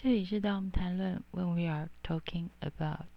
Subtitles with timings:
[0.00, 3.08] 这里是当我们谈论 When we are talking about，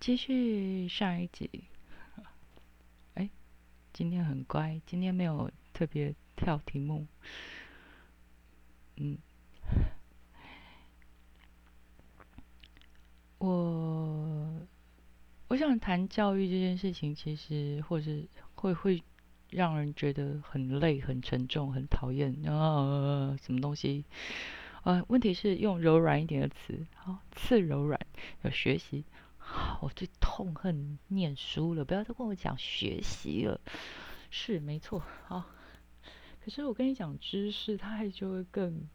[0.00, 1.64] 继续上一集。
[3.12, 3.28] 哎，
[3.92, 7.06] 今天很乖，今天没有特别跳题目。
[8.96, 9.18] 嗯，
[13.36, 14.66] 我
[15.48, 19.02] 我想谈教育这件事情，其实或是会会。
[19.50, 23.36] 让人觉得很累、很沉重、很讨厌啊！
[23.40, 24.04] 什么东西？
[24.84, 27.98] 呃，问题是用柔软一点的词，好，次柔软，
[28.42, 29.04] 要学习。
[29.80, 33.60] 我最痛恨念书了，不要再跟我讲学习了。
[34.30, 35.44] 是没错，好。
[36.44, 38.86] 可是我跟你讲知识，它还就会更，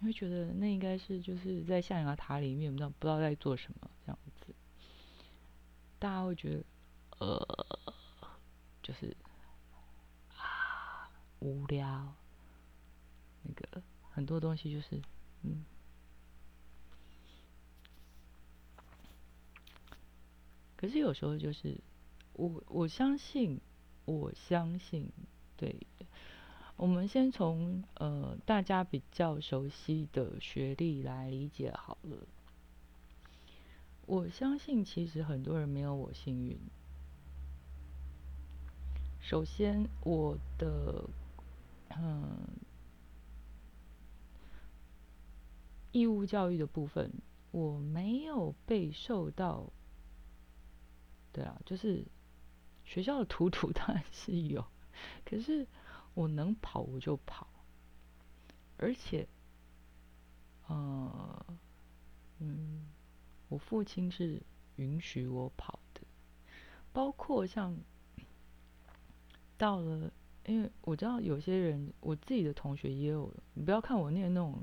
[0.00, 4.54] 你会觉得那应该是就是在象牙塔里面，不知道不知道在做什么这样子。
[5.98, 6.64] 大家会觉得，
[7.18, 7.68] 呃，
[8.82, 9.16] 就是。
[11.42, 12.14] 无聊，
[13.42, 13.82] 那个
[14.12, 15.02] 很多东西就是，
[15.42, 15.64] 嗯，
[20.76, 21.76] 可是有时候就是，
[22.34, 23.60] 我我相信，
[24.04, 25.10] 我相信，
[25.56, 25.84] 对，
[26.76, 32.16] 我们先从呃大家比较熟悉的学历来理解好了。
[34.06, 36.56] 我相信其实很多人没有我幸运。
[39.20, 41.10] 首先，我的。
[41.98, 42.46] 嗯，
[45.92, 47.12] 义务教育的部分，
[47.50, 49.70] 我没有被受到。
[51.32, 52.04] 对啊，就是
[52.84, 54.64] 学校的图图 当然是有，
[55.24, 55.66] 可是
[56.14, 57.46] 我能跑我就跑，
[58.76, 59.26] 而且，
[60.66, 61.46] 呃，
[62.38, 62.86] 嗯，
[63.48, 64.42] 我父亲是
[64.76, 66.02] 允许我跑的，
[66.92, 67.76] 包括像
[69.56, 70.12] 到了。
[70.46, 73.32] 因为我知道有些人，我自己的同学也有。
[73.54, 74.60] 你不要看我念那种，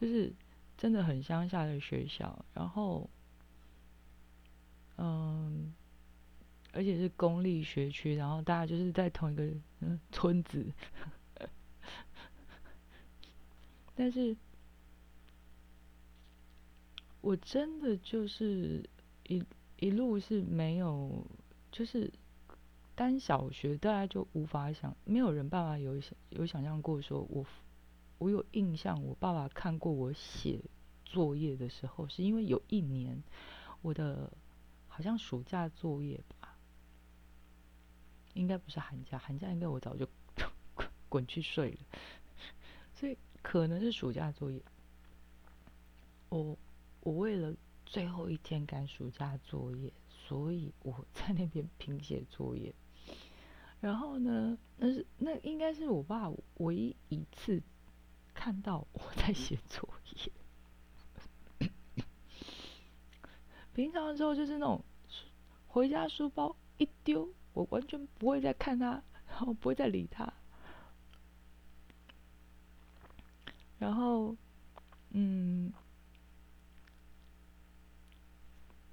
[0.00, 0.32] 就是
[0.76, 3.08] 真的很乡下的学校，然后，
[4.96, 5.72] 嗯，
[6.72, 9.46] 而且是公立学区，然后大家就是在同一个
[9.80, 10.64] 嗯村子。
[13.94, 14.34] 但是，
[17.20, 18.82] 我真的就是
[19.28, 19.44] 一
[19.78, 21.22] 一路是没有，
[21.70, 22.10] 就是。
[22.94, 27.44] 单小学大家就无法想，没有人爸爸有想有想象过，说我
[28.18, 30.60] 我有印象，我爸爸看过我写
[31.04, 33.22] 作业的时候，是因为有一年
[33.80, 34.30] 我的
[34.88, 36.56] 好像暑假作业吧，
[38.34, 40.06] 应该不是寒假，寒假应该我早就
[41.08, 41.78] 滚去睡了，
[42.94, 44.62] 所以可能是暑假作业。
[46.28, 46.56] 我
[47.00, 47.54] 我为了
[47.84, 52.72] 最后一天赶暑假作业，所以我在那边 拼写作业。
[53.82, 54.56] 然后呢？
[54.76, 57.60] 那是那应该是我爸唯一一次
[58.32, 61.68] 看到我在写作业。
[63.74, 64.84] 平常的时候就是那种
[65.66, 70.32] 回家书包一丢，我完全不会再看他，然后不会再理他。
[73.80, 74.36] 然后，
[75.10, 75.72] 嗯，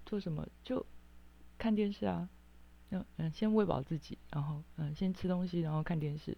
[0.04, 0.84] 做什么就
[1.60, 2.28] 看电视啊。
[2.92, 6.36] 嗯嗯，先喂饱自己，然后嗯，先吃东西，然后看电视。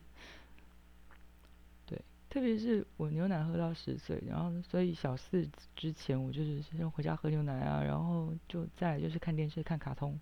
[1.86, 10.20] 对，特别是我牛奶喝到十岁，然后所以小四之前我就是先回家喝牛奶啊，然后就再就是看电视看卡通。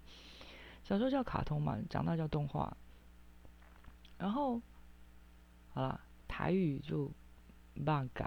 [0.84, 2.76] 小时候叫卡通嘛，长大叫动画。
[4.18, 4.62] 然后
[5.74, 7.12] 好了，台语就
[7.76, 8.22] bug，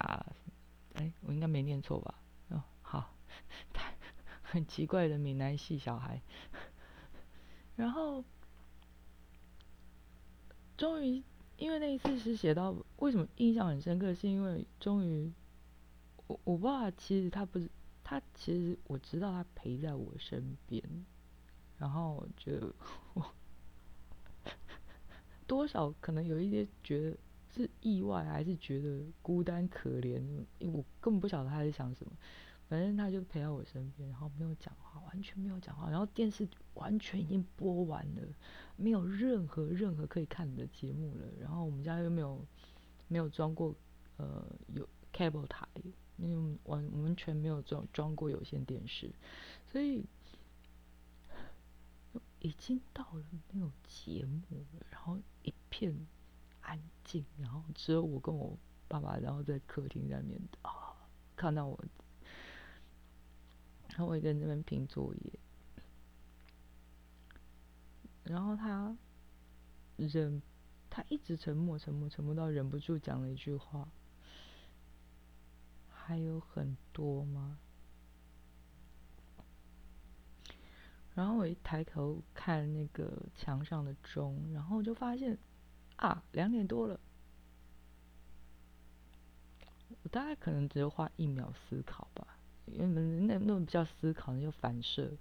[0.94, 2.14] 哎，我应该没念错吧？
[2.48, 3.14] 哦，好，
[3.72, 3.94] 台
[4.42, 6.20] 很奇怪的闽南系小孩。
[7.74, 8.22] 然后，
[10.76, 11.22] 终于，
[11.56, 15.32] 因为那一次是写到为什么印象很深刻，是因为终于，
[16.26, 17.68] 我我爸其实他不是
[18.04, 20.82] 他，其实我知道他陪在我身边，
[21.78, 22.52] 然后就
[23.14, 23.24] 我
[25.46, 27.16] 多少可能有一些觉得
[27.54, 30.20] 是意外，还是觉得孤单可怜，
[30.58, 32.12] 因为我根本不晓得他在想什么。
[32.72, 35.90] 反正他就陪在我身边，然后没有讲话，完全没有讲话。
[35.90, 38.22] 然后电视完全已经播完了，
[38.76, 41.26] 没有任何任何可以看的节目了。
[41.38, 42.42] 然后我们家又没有
[43.08, 43.76] 没有装过
[44.16, 45.68] 呃有 cable 台，
[46.16, 49.12] 因为完完全没有装装过有线电视，
[49.70, 50.02] 所以
[52.38, 53.22] 已经到了
[53.52, 54.40] 没有节目
[54.72, 54.86] 了。
[54.90, 55.94] 然后一片
[56.62, 58.58] 安静，然后只有我跟我
[58.88, 60.96] 爸爸，然后在客厅那边啊
[61.36, 61.78] 看到我。
[63.92, 65.38] 然后我一个人在那边拼作业，
[68.24, 68.96] 然后他
[69.96, 70.42] 忍，
[70.88, 73.86] 他一直沉默，沉默，沉默到忍不住讲了一句话，
[75.90, 77.58] 还有很多吗？
[81.14, 85.36] 然后我一抬头看那个墙上的钟，然后就发现
[85.96, 86.98] 啊，两点多了。
[90.02, 92.86] 我大概可能只有花一秒思考吧，因为
[93.26, 95.10] 那那种比较思考，那就反射。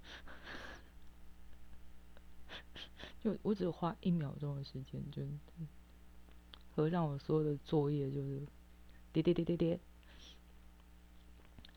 [3.22, 5.22] 就我只花一秒钟的时间，就
[6.74, 8.42] 合上我所有的作业，就是
[9.12, 9.78] 叠叠叠叠叠，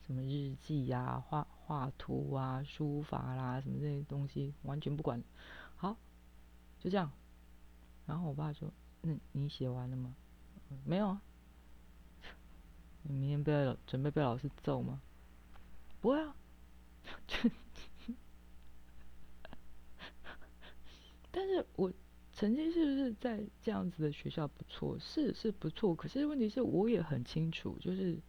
[0.06, 5.22] 什么日记呀、画画图啊、书法啦，什么这些东西完全不管。
[5.76, 5.96] 好，
[6.80, 7.12] 就这样。
[8.08, 8.72] 然后我爸说
[9.02, 10.16] ：“那你写完了吗
[10.86, 11.22] ？”“没有啊。
[13.04, 15.02] ”“你明天被准备被老师揍吗
[16.06, 16.36] ？”“不会啊。
[21.32, 21.92] ”但是我
[22.32, 25.00] 成绩是不是在这样子的学校不错？
[25.00, 28.20] 是是不错，可是问题是我也很清楚，就是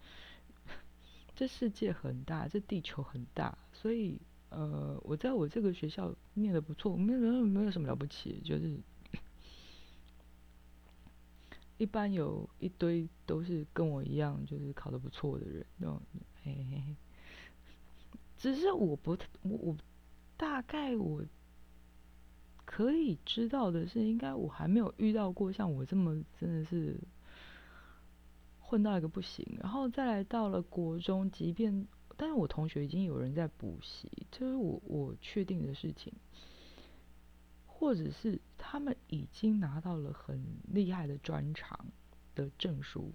[1.37, 4.19] 这世界很大，这地球很大，所以
[4.49, 8.81] 呃，我在我这个学校念的不错，没有没有什么了不起，就是
[11.76, 16.00] 一般有一堆都是跟我一样，就是考的不错的人，那种
[16.43, 16.96] 嘿嘿嘿，
[18.37, 19.77] 只是我不我我
[20.37, 21.25] 大概我。
[22.69, 26.99] 可以知道的是，应该我还没有遇到过像我这么真的是
[28.59, 29.47] 混到一个不行。
[29.61, 31.87] 然后再来到了国中，即便
[32.17, 36.12] 但是我同学已经有人在补习，这是我我确定的事情，
[37.67, 41.87] 或者是他们已经拿到了很厉害的专长
[42.35, 43.12] 的证书。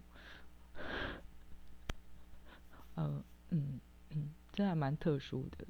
[2.96, 3.22] 嗯
[3.52, 3.80] 嗯
[4.12, 5.66] 嗯，真还蛮特殊的。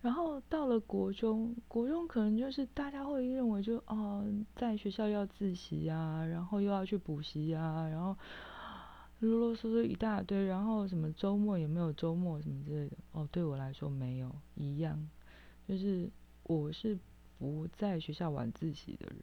[0.00, 4.22] 然后到了国中，国中可能就是大家会认为就哦，
[4.54, 8.14] 在学校要自习啊，然后又要去补习啊，然后
[9.20, 12.96] 啰啰嗦嗦一大堆，然后什么周末也没有周末什么之类的。
[13.12, 15.08] 哦，对我来说没有一样，
[15.66, 16.10] 就是
[16.42, 16.98] 我是
[17.38, 19.16] 不在学校晚自习的人。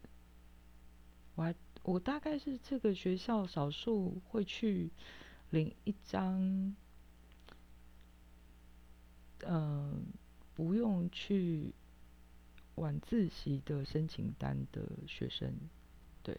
[1.35, 4.89] 我还我大概是这个学校少数会去
[5.51, 6.75] 领一张，
[9.47, 10.05] 嗯。
[10.53, 11.73] 不用去
[12.75, 15.51] 晚自习的申请单的学生，
[16.21, 16.37] 对，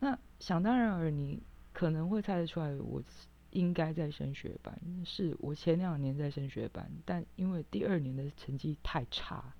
[0.00, 1.42] 那想当然而你
[1.72, 3.02] 可能会猜得出来，我
[3.50, 9.52] 应该在升学班，是我前两年在升学班，但因为第二年的成绩太差，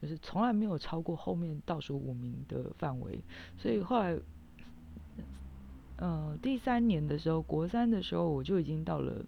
[0.00, 3.20] 就是从来没有超过后面倒数五名的范围，
[3.58, 4.18] 所以后来，
[5.96, 9.22] 呃，第三年的时候，国三的时候，我就已经到了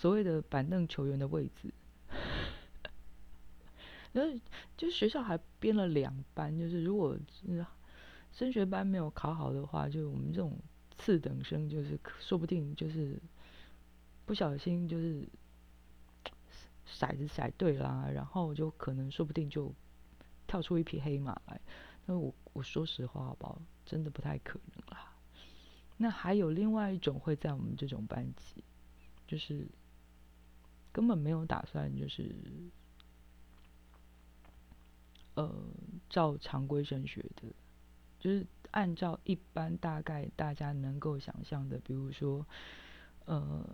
[0.00, 1.70] 所谓的板凳球员的位置。
[4.12, 4.40] 然后
[4.78, 7.14] 就学校还编了两班，就是如果
[8.32, 10.58] 升学班没有考好的话，就我们这种
[10.96, 13.20] 次等生，就是说不定就是
[14.24, 15.28] 不小心就是
[16.88, 19.70] 骰子骰对啦，然后就可能说不定就
[20.46, 21.60] 跳出一匹黑马来。
[22.06, 23.60] 那我我说实话好不好？
[23.84, 25.14] 真的不太可能啦。
[25.98, 28.64] 那还有另外一种会在我们这种班级，
[29.26, 29.68] 就是
[30.92, 32.34] 根本没有打算就是。
[35.34, 35.48] 呃，
[36.10, 37.44] 照常规升学的，
[38.18, 42.44] 就是按照一般大概大家能够想象的，比如说，
[43.24, 43.64] 呃，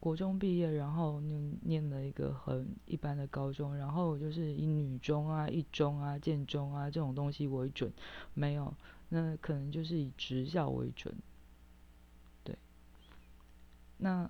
[0.00, 7.90] 国中毕业，然后念念了一个很一般的高中，然后就是以女中啊、一中啊、建中啊这种东西为准，
[8.34, 8.74] 没有，
[9.08, 11.14] 那可能就是以职校为准，
[12.42, 12.58] 对。
[13.96, 14.28] 那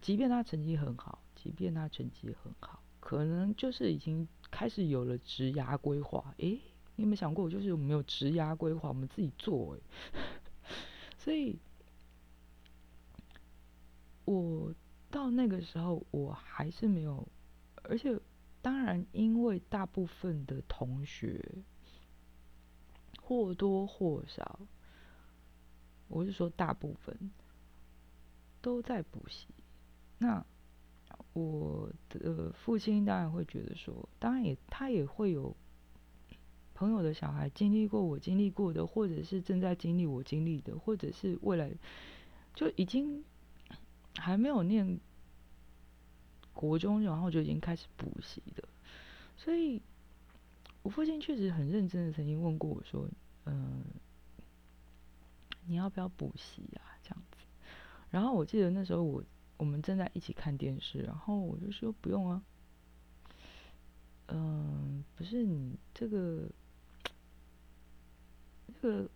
[0.00, 4.26] 即便他成绩很好，即便他成绩很好，可能就是已经。
[4.50, 6.60] 开始有了职涯规划，诶，
[6.96, 9.80] 你有没有想过，就是我们有职涯规划，我们自己做，诶，
[11.16, 11.58] 所以，
[14.26, 14.74] 我
[15.10, 17.26] 到那个时候，我还是没有，
[17.76, 18.20] 而且，
[18.60, 21.42] 当然，因为大部分的同学
[23.22, 24.60] 或多或少，
[26.08, 27.30] 我是说大部分
[28.60, 29.48] 都在补习，
[30.22, 30.46] 那。
[31.34, 35.56] 我的父亲当然会觉得说，当然也他也会有
[36.74, 41.72] 朋友的小孩经历过我经历过的，或者是正在经历我经历的，或者是未来
[42.54, 43.24] 就已经
[44.16, 45.00] 还没有念
[46.52, 48.68] 国中，然后就已经开始补习的。
[49.38, 49.80] 所以，
[50.82, 53.08] 我父亲确实很认真的曾经问过我说
[53.46, 53.82] ：“嗯，
[55.66, 57.38] 你要不要补习啊？”这样子。
[58.10, 59.24] 然后我记得那时候我。
[59.62, 62.42] 我们正在一起看电视，然后我就说不用啊。
[64.26, 66.48] 嗯，不是你这个，
[68.66, 69.08] 这个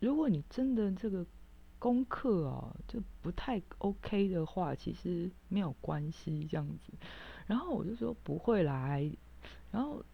[0.00, 1.24] 如果你真的这个
[1.78, 6.92] 功课哦，就不太 OK 的话，其实没有关系这样子。
[7.46, 9.10] 然后我就说不会来，
[9.70, 10.04] 然后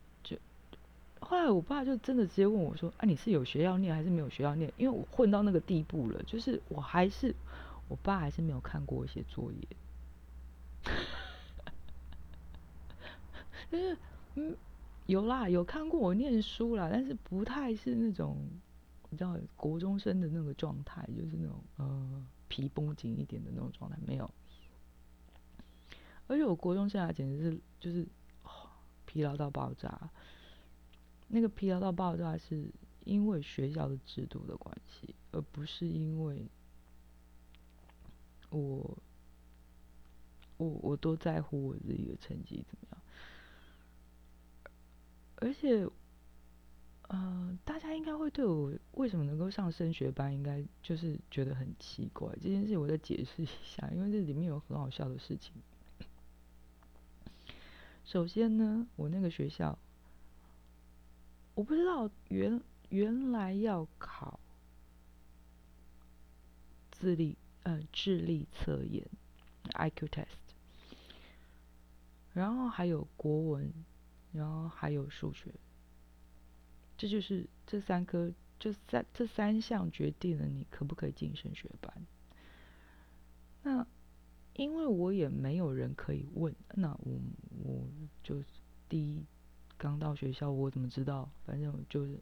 [1.24, 7.34] 后来我爸就真的直接问我说：“啊，你是有学要念还是没有学要念？”因为我混到那个地步了，就是我还是
[7.88, 9.68] 我爸还是没有看过我写作业，
[13.70, 13.96] 就是
[14.34, 14.56] 嗯
[15.06, 18.36] 有啦，有看过我念书啦，但是不太是那种。
[19.10, 24.28] 你知道国中生的那个状态，就是那种呃皮绷紧一点的那种状态，没有。
[26.26, 28.04] 而且我国中生涯简直是就是
[29.06, 30.10] 疲劳到爆炸。
[31.34, 32.70] 那个疲劳到爆炸是
[33.04, 36.46] 因为学校的制度的关系，而不是因为
[38.50, 38.96] 我
[40.58, 43.02] 我我多在乎我自己的成绩怎么样。
[45.36, 45.88] 而且。
[47.08, 52.26] 呃，大家应该会对我为什么能够上升学班，应该就是觉得很奇怪。
[52.40, 55.52] 这件事我再解释一下，因为这里面有很好笑的事情。
[58.06, 59.78] 首先呢，我那个学校，
[61.54, 64.40] 我不知道原原来要考
[66.90, 69.06] 智力呃智力测验
[69.72, 70.26] IQ test，
[72.32, 73.72] 然后还有国文，
[74.32, 75.54] 然后还有数学。
[76.96, 82.06] 这就是这三科，这三这三项决定了你可不可以进升学班。
[83.62, 83.86] 那
[84.54, 87.20] 因为我也没有人可以问，那我
[87.64, 87.88] 我
[88.22, 88.42] 就
[88.88, 89.24] 第一
[89.76, 91.30] 刚到学校，我怎么知道？
[91.44, 92.18] 反正就是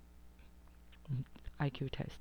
[1.08, 1.24] 嗯
[1.58, 2.18] ，IQ test。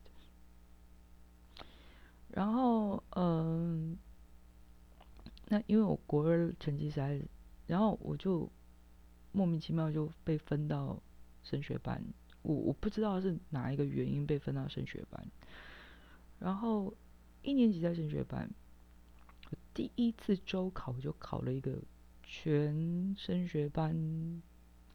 [2.29, 3.97] 然后嗯，
[5.47, 7.21] 那因为我国二成绩实在，
[7.67, 8.49] 然后我就
[9.31, 11.01] 莫名其妙就被分到
[11.43, 12.01] 升学班。
[12.43, 15.27] 我我不知道是哪一个原因被分到升学班，
[16.39, 16.93] 然后
[17.43, 18.49] 一年级在升学班，
[19.73, 21.77] 第一次周考就考了一个
[22.23, 24.41] 全升学班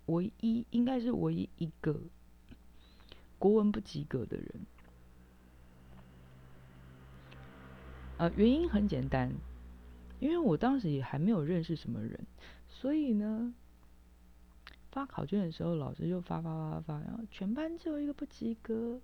[0.07, 2.01] 唯一应该是唯一一个
[3.39, 4.67] 国文不及格的人，
[8.19, 9.33] 呃，原因很简单，
[10.19, 12.27] 因为我当时也还没有认识什么人，
[12.69, 13.55] 所以呢。
[14.93, 18.99] 发考卷的时候，老师就发发发发，然后全班只有一个不及格，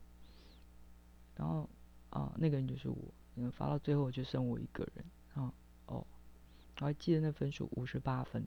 [1.37, 1.69] 然后
[2.09, 2.97] 啊，那个人就是我，
[3.37, 5.05] 嗯，发到最后就剩我一个人，
[5.35, 5.53] 啊，
[5.85, 6.07] 哦，
[6.81, 8.43] 我还记得那分数五十八分，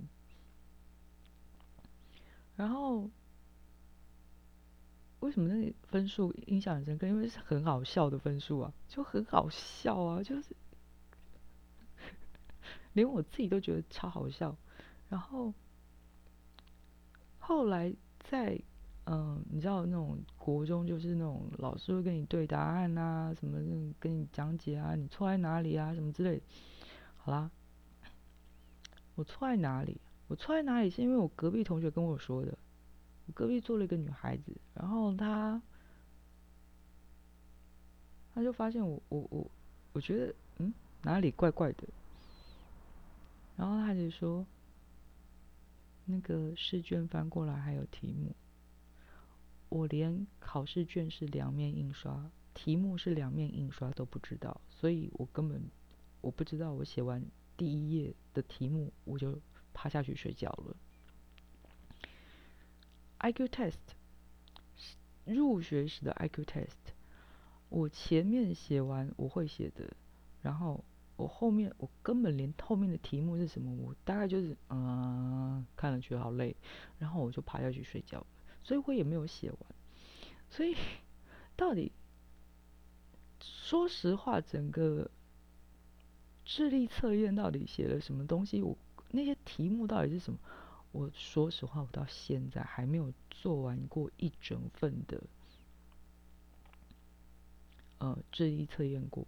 [2.55, 3.09] 然后
[5.19, 7.07] 为什么那分数印象很深刻？
[7.07, 10.55] 因为是很好笑的分数啊，就很好笑啊，就是
[12.93, 14.55] 连我自己都觉得超好笑，
[15.09, 15.53] 然后。
[17.47, 18.59] 后来在
[19.05, 23.59] 嗯，你知道那种国中就是那种老师会跟你对答案啊，什么
[23.99, 26.41] 跟你讲解啊，你错在哪里啊，什么之类。
[27.17, 27.51] 好啦，
[29.13, 30.01] 我错在哪里？
[30.27, 30.89] 我错在哪里？
[30.89, 32.57] 是因为我隔壁同学跟我说的。
[33.27, 35.61] 我隔壁坐了一个女孩子，然后她，
[38.33, 39.51] 她就发现我我我，
[39.93, 41.87] 我觉得嗯哪里怪怪的，
[43.55, 44.45] 然后她就说。
[46.07, 48.35] 那个试卷翻过来还有题目，
[49.69, 55.59] 我连考试卷是两面印刷，题目是两面印刷都不知道，所以我根本
[56.21, 57.25] 我不知道我写完
[57.57, 59.35] 第一页的题目我就
[59.75, 60.75] 趴下去睡觉了。
[63.19, 63.93] IQ test
[65.25, 66.93] 入学时的 IQ test，
[67.69, 69.95] 我前面写完我会写的，
[70.41, 70.83] 然后。
[71.17, 76.53] 我后面我根本连后面的题目是什么，我大概就是嗯看了觉得好累，
[76.99, 78.27] 然后我就爬下去睡觉了，
[78.61, 79.59] 所以我也没有写完。
[80.49, 80.75] 所以
[81.55, 81.93] 到底
[83.39, 85.09] 说实话，整个
[86.43, 88.61] 智力测验到底写了什么东西？
[88.61, 88.77] 我
[89.15, 90.37] 那些题目到底是什么？
[90.91, 95.23] 我说实话，我到现在还没有做完过一整份的
[97.97, 99.25] 呃智力测验过。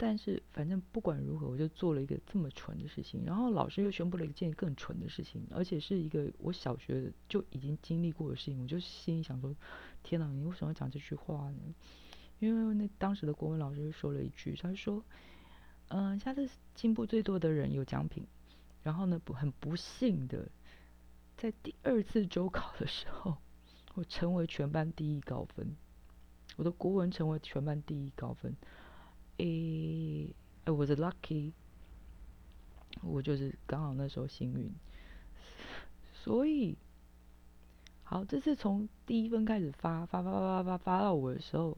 [0.00, 9.52] 但是反正不管如何，我就做了一个这么蠢的事情，然后老师又宣布了一件更蠢的事情，而且是一个我小学就已经经历过的事情，我就心里想说：
[10.04, 11.74] 天哪，你为什么要讲这句话呢？
[12.38, 15.02] 因为那当时的国文老师说了一句，他说：
[15.88, 18.26] 嗯，下次进步最多的人有奖品。
[18.84, 20.48] 然后呢，不很不幸的，
[21.36, 23.36] 在第二次周考的时候，
[23.94, 25.76] 我成为全班第一高分，
[26.56, 28.56] 我的国文成为全班第一高分。
[29.38, 31.52] 诶，哎，我是 lucky，
[33.02, 34.72] 我就是刚好那时候幸运，
[36.14, 36.78] 所以
[38.04, 41.76] 好，这次从第一分开始发发发发发发到我的时候，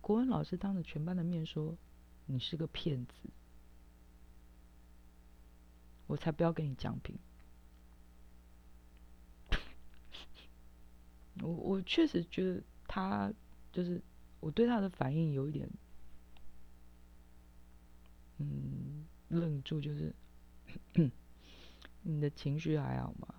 [0.00, 1.76] 国文老师当着全班的面说
[2.26, 3.12] ：“你是个骗子，
[6.06, 7.18] 我才不要跟你讲品。”
[11.42, 13.32] 我我确实觉得他
[13.72, 14.00] 就是
[14.40, 15.68] 我对他的反应有一点，
[18.38, 20.14] 嗯，愣住，就是
[22.02, 23.34] 你的情绪还好吗？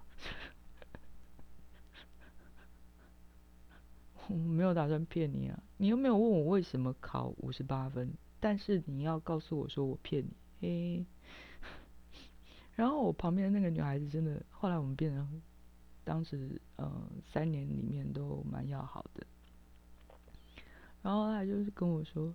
[4.28, 8.14] 我没有打算骗你啊，你又没有问我为什么考五十八分，
[8.46, 10.30] 但是你要告诉我说我骗你，
[10.62, 11.06] 嘿。
[12.76, 15.42] 然后我旁边那个女孩子真的，后来我们变成，
[16.04, 19.26] 当时呃三年里面都蛮要好的。
[21.02, 22.32] 然后她就是跟我说，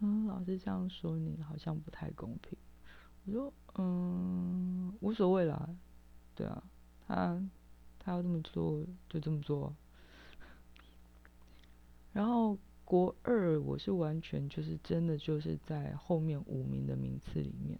[0.00, 2.58] 嗯，老师这样说你好像不太公平。
[3.24, 5.70] 我说，嗯，无所谓啦，
[6.34, 6.60] 对啊，
[7.06, 7.40] 他
[8.00, 9.72] 他要这么做就这么做。
[12.12, 12.58] 然后
[12.92, 17.78] 国二我是完全就是真的就是在后面五名的名次里面，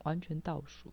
[0.00, 0.92] 完全倒数，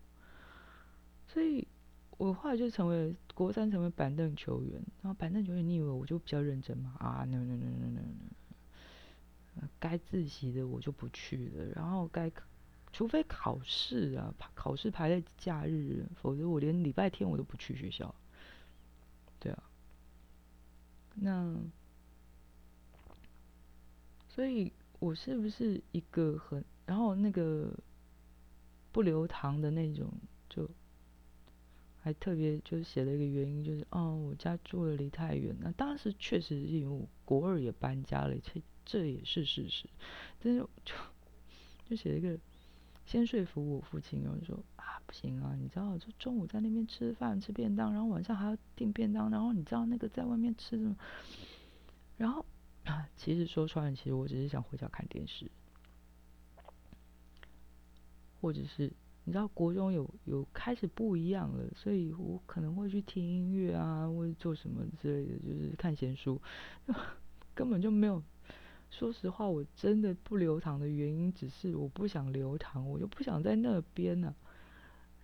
[1.28, 1.68] 所以
[2.12, 4.82] 我后来就成为国三成为板凳球员。
[5.02, 6.96] 然后板凳球员，你以为我就比较认真吗？
[7.00, 8.00] 啊，no no no no no
[9.60, 11.66] no，该自习的我就不去了。
[11.76, 12.32] 然后该
[12.94, 18.16] 除非考试啊，考试排在假日，否则我连礼拜天我都不去学校。
[19.38, 19.64] 对啊。
[21.16, 21.54] 那，
[24.34, 27.70] 所以我是不是一个很，然后那个
[28.92, 30.10] 不留堂的那种，
[30.50, 30.70] 就
[32.00, 35.54] 还特别就是写了一个原因，就是哦，我家住的离太远。
[35.60, 39.90] 那当时确实是因为我国二也搬家了，这这也是事实。
[40.40, 40.96] 但是就
[41.90, 42.40] 就写了一个。
[43.04, 50.96] 先说服我父亲，然后说啊不行啊，你知道，就中午在那边吃饭吃便当，然后晚上还要订便当，然后你知道那个在外面吃什么，
[52.16, 52.46] 然后
[53.16, 55.50] 其实说穿了，其实我只是想回家看电视，
[58.42, 58.92] 或者是
[59.24, 66.42] 你知道国中有有开始不一样了，所以我可能会去听音乐啊，或者做什么之类的，就是看闲书，
[67.54, 68.22] 根本就没有。
[68.90, 74.36] 说实话，我真的不留堂的原因，只是我不想留堂，我就不想在那边呢。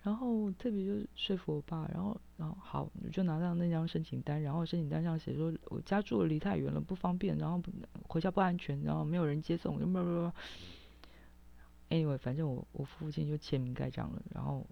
[0.08, 7.62] 然后特别就是说服我爸，然后然后好，我就拿上那张申请单，然后申请单上写说我家住的离太远了，不方便，然后
[8.08, 10.32] 回家不安全，然后没有人接送，就不不不。
[11.90, 14.66] Anyway，反正我我父亲就签名盖章了，然后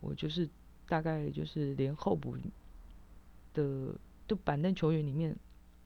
[0.00, 0.50] 我就是
[0.88, 2.36] 大概就是连候补
[3.54, 3.94] 的
[4.26, 5.36] 就板凳球员里面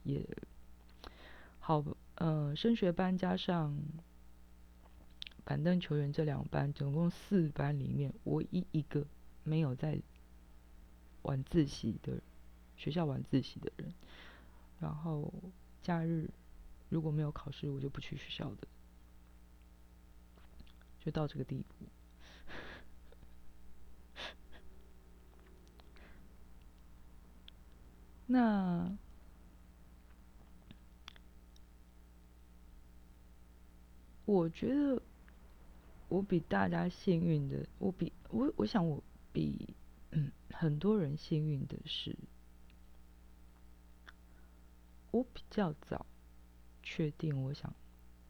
[0.05, 0.27] 也
[1.59, 1.85] 好。
[2.15, 3.77] 呃，升学班加上
[5.45, 9.07] 板凳球员这两班，总共四班里面，唯一一个
[9.43, 10.01] 没有在
[11.23, 12.21] 晚自习的
[12.77, 13.93] 学校晚自习的人。
[14.81, 15.33] 然后
[15.83, 16.31] 假日
[16.89, 18.67] 如果没有考试，我就不去学校的，
[21.01, 21.75] 就到这个地步。
[28.27, 28.97] 那。
[34.27, 35.03] 我觉得
[36.09, 39.75] 我比大家幸运的，我比我我想我比
[40.13, 42.17] 嗯很多人幸运的是，
[45.11, 46.07] 我比较早
[46.83, 47.75] 确定我想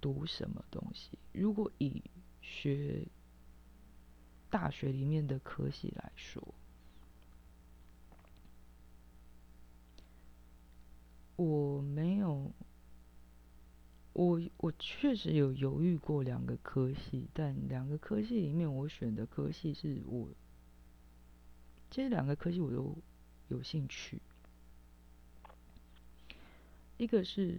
[0.01, 1.19] 读什么东西。
[1.33, 2.03] 如果以
[2.41, 3.07] 学
[4.49, 6.43] 大学里面的科系来说，
[11.37, 12.51] 我没有。
[14.14, 20.29] 我我确实有犹豫过两个科系，但两个科系里面，我选的科系是我，
[21.90, 22.96] 其实两个科系我都
[23.48, 24.20] 有兴趣。
[26.96, 27.59] 一个是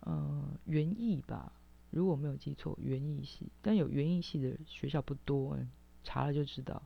[0.00, 1.52] 呃园艺吧，
[1.92, 5.56] 如果没有记错，园艺系，但有园艺系的学校不多，
[6.02, 6.82] 查了就知道。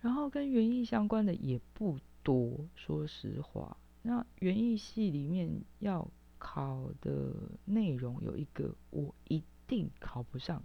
[0.00, 3.76] 然后跟园艺相关的也不多，说实话。
[4.00, 6.10] 那园艺系里面要。
[6.46, 7.32] 考的
[7.64, 10.62] 内容有一个，我一定考不上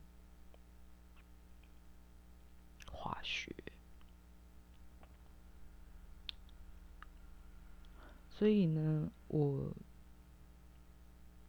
[2.91, 3.55] 化学，
[8.29, 9.73] 所以呢，我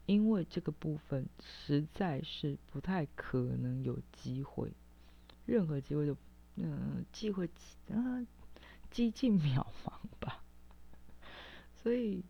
[0.06, 4.72] 因为这个部分实在是不太可能有机会，
[5.44, 6.16] 任何机会都，
[6.54, 7.50] 嗯，机会，
[7.88, 8.24] 嗯，
[8.92, 10.44] 几近渺茫吧，
[11.82, 12.22] 所以。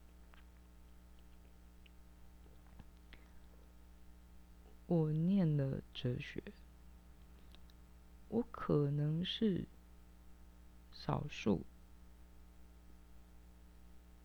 [4.90, 6.42] 我念了哲学，
[8.28, 9.64] 我可能是
[10.90, 11.64] 少数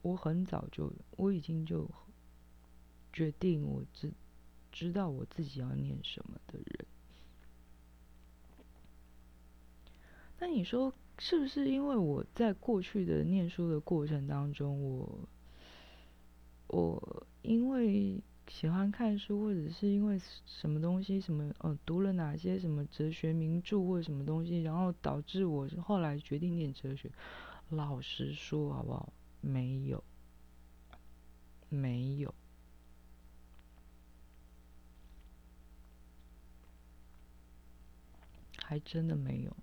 [0.02, 1.88] 我很早就我已经就
[3.14, 4.12] 决定我知
[4.72, 6.86] 知道我自己要念什么的人。
[10.40, 15.30] 那你说是不是因为我在过去的念书的过程当中，我
[16.66, 27.12] 我因为喜欢看书，或者是因为什么东西，什么呃读了哪些什么哲学名著或者什么东西，然后导致我后来决定念哲学？
[27.70, 29.12] 老实说，好不好？
[29.42, 30.04] 没有，
[31.70, 32.34] 没有，
[38.58, 39.56] 还真的没有。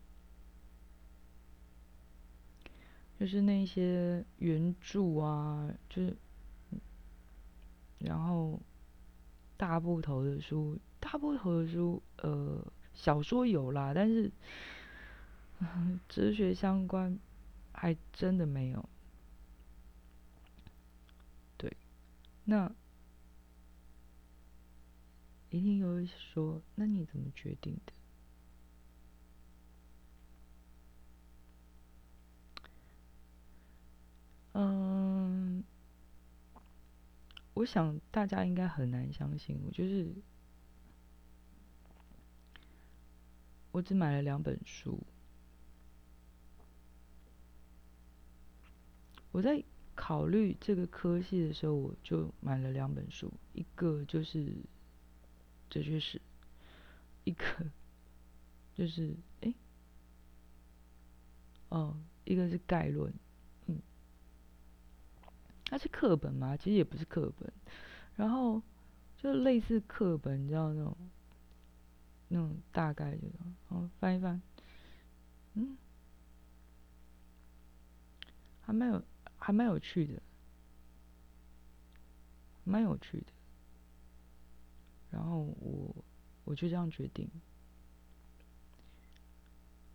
[3.18, 6.16] 就是那些原著啊，就是，
[8.01, 8.61] 然后
[9.62, 14.29] 大部头的书，大部头的书，呃，小说有啦，但是
[16.09, 17.16] 哲学相关
[17.72, 18.88] 还真的没有。
[21.57, 21.77] 对，
[22.44, 22.72] 那
[25.51, 27.92] 一定有人说，那你怎么决定的？
[34.55, 35.62] 嗯，
[37.55, 40.11] 我想大家应该很难相信，我就是
[43.71, 44.99] 我只买了两本书。
[49.31, 49.62] 我在
[49.95, 54.55] 考虑这个科系的时候，我就买了两本书，一个就是
[55.71, 56.21] 哲学史，
[57.25, 57.45] 一个
[58.75, 59.55] 就是哎，
[61.69, 63.12] 哦，一个是概论。
[65.73, 66.55] 它是课本吗？
[66.55, 67.51] 其实也不是课本，
[68.15, 68.61] 然后
[69.17, 70.95] 就类似课本，你知道那种，
[72.29, 74.43] 那种大概这种，哦，翻一翻，
[75.55, 75.75] 嗯，
[78.61, 79.03] 还蛮有，
[79.39, 80.21] 还蛮有趣的，
[82.65, 83.33] 蛮有趣的。
[85.11, 86.05] 然后我
[86.45, 87.27] 我就这样决定，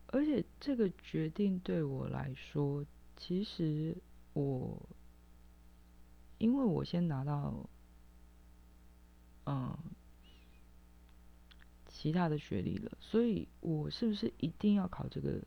[0.08, 2.84] 而且这个决定对我来说，
[3.16, 3.96] 其实
[4.34, 4.82] 我。
[6.38, 7.54] 因为我先拿到，
[9.45, 9.76] 嗯，
[11.88, 15.41] 其他的学历了，所以我是不是一定要考这个，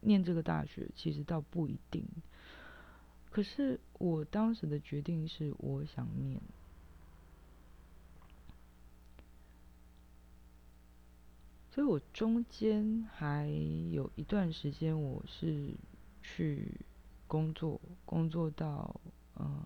[0.00, 0.88] 念这个大学？
[0.96, 2.04] 其实倒不一定。
[3.30, 6.40] 可是我当时的决定是，我想念，
[11.70, 13.48] 所以我中间还
[13.92, 15.70] 有一段时间，我是
[16.22, 16.80] 去
[17.28, 19.00] 工作，工作到
[19.38, 19.62] 嗯。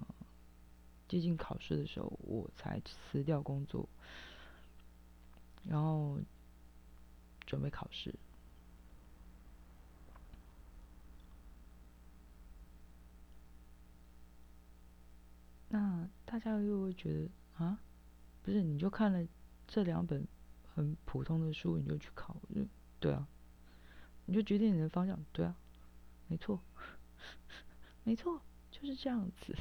[1.11, 3.89] 接近考试的时候，我才辞掉工作，
[5.69, 6.21] 然后
[7.45, 8.15] 准备考试。
[15.69, 17.81] 那大家又会觉得啊，
[18.45, 18.63] 不是？
[18.63, 19.27] 你就看了
[19.67, 20.25] 这两本
[20.73, 22.37] 很普通的书，你就去考？
[22.55, 22.65] 就
[23.01, 23.27] 对啊，
[24.27, 25.19] 你就决定你的方向？
[25.33, 25.57] 对啊，
[26.29, 26.61] 没错，
[28.05, 29.57] 没错，就是这样子。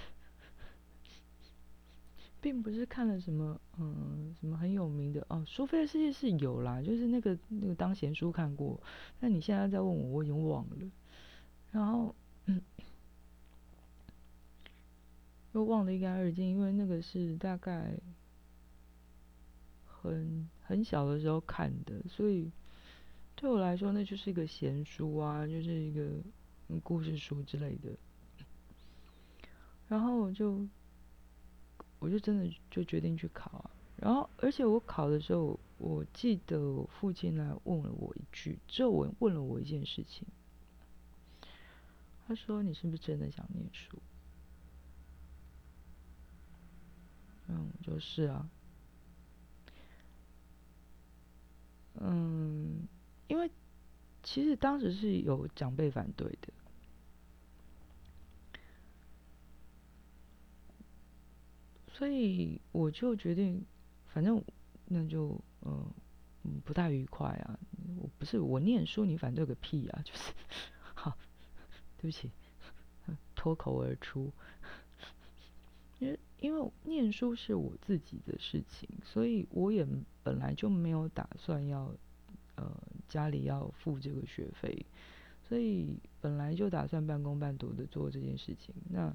[2.42, 8.82] 并不是看了什么，嗯，什么很有名的哦，《苏菲的世界》是有啦，就是那个那个当闲书看过。
[9.20, 10.92] 那你现在在问我，我已经忘了，
[11.72, 12.16] 然后
[15.52, 17.94] 又忘得一干二净，因为那个是大概
[19.86, 22.50] 很很小的时候看的，所以
[23.36, 26.10] 对我来说，那就是一个闲书啊，就是一个
[26.84, 27.90] 故事书之类的。
[29.88, 30.66] 然后我就。
[32.00, 40.26] 我就真的就决定去考啊，然后而且我考的时候，我记得我父亲来问了我一句，只有我问了我一件事情，
[42.26, 43.98] 他说：“你是不是真的想念书？”
[47.52, 48.48] 嗯，就是啊，
[51.96, 52.88] 嗯，
[53.28, 53.50] 因为
[54.22, 56.54] 其实当时是有长辈反对的。
[62.00, 63.62] 所以我就决定，
[64.08, 64.42] 反正
[64.86, 65.86] 那就嗯
[66.64, 67.60] 不太愉快啊。
[67.98, 70.02] 我不是我念书，你反对个屁啊！
[70.06, 70.32] 就是
[70.94, 71.18] 好，
[71.98, 72.32] 对不起，
[73.36, 74.32] 脱口而出。
[76.00, 79.86] 因为因为念书是我自己的事情，所以我也
[80.24, 81.94] 本来就没有打算要
[82.56, 84.86] 呃家里要付这个学费，
[85.50, 88.74] 所以本来就打算半工半读的做这件事情。
[88.90, 89.14] 那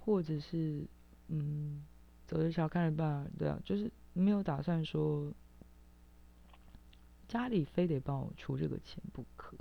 [0.00, 0.84] 或者是，
[1.28, 1.84] 嗯，
[2.26, 5.32] 走着瞧看着办，对啊，就是没有打算说
[7.28, 9.56] 家里非得帮我出这个钱不可，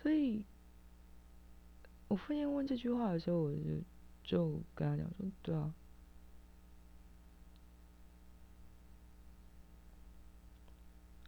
[0.00, 0.42] 所以
[2.08, 3.60] 我父亲问这句话的时候，我就
[4.22, 5.74] 就跟他讲说，对啊。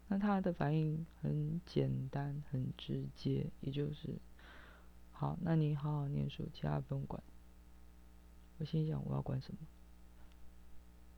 [0.09, 4.19] 那他的反应很简单，很直接，也就是，
[5.11, 7.23] 好，那你好好念书，其他不用管。
[8.63, 9.59] 我心想，我要管什么？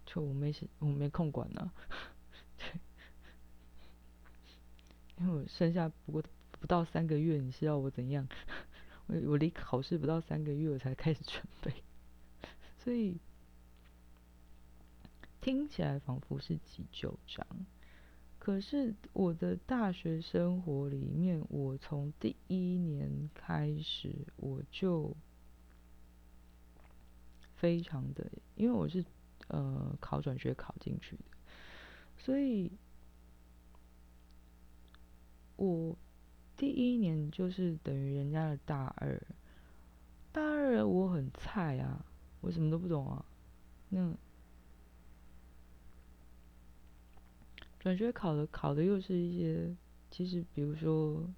[0.07, 1.71] 就我没时，我没空管呢。
[2.57, 2.81] 对，
[5.19, 8.27] 因为我剩下不过不到三个月，你是要我怎样？
[9.09, 11.85] 我我离考试不到三个月，我才开始准备，
[12.79, 13.19] 所以
[15.43, 17.47] 听起来仿佛是急救章。
[18.39, 25.15] 可是我的大学生活里面，我从第一年开始，我就
[27.57, 29.05] 非常的，因为我是
[29.49, 31.25] 呃考转学考进去的，
[32.17, 32.71] 所以
[35.57, 35.97] 我
[36.57, 39.21] 第一年就是等于人家的大二，
[40.33, 42.05] 大二我很菜啊，
[42.41, 43.25] 我什么都不懂啊，
[43.89, 44.15] 那。
[47.79, 49.77] 转学考的考的又是一些，
[50.11, 51.31] 其实比如说，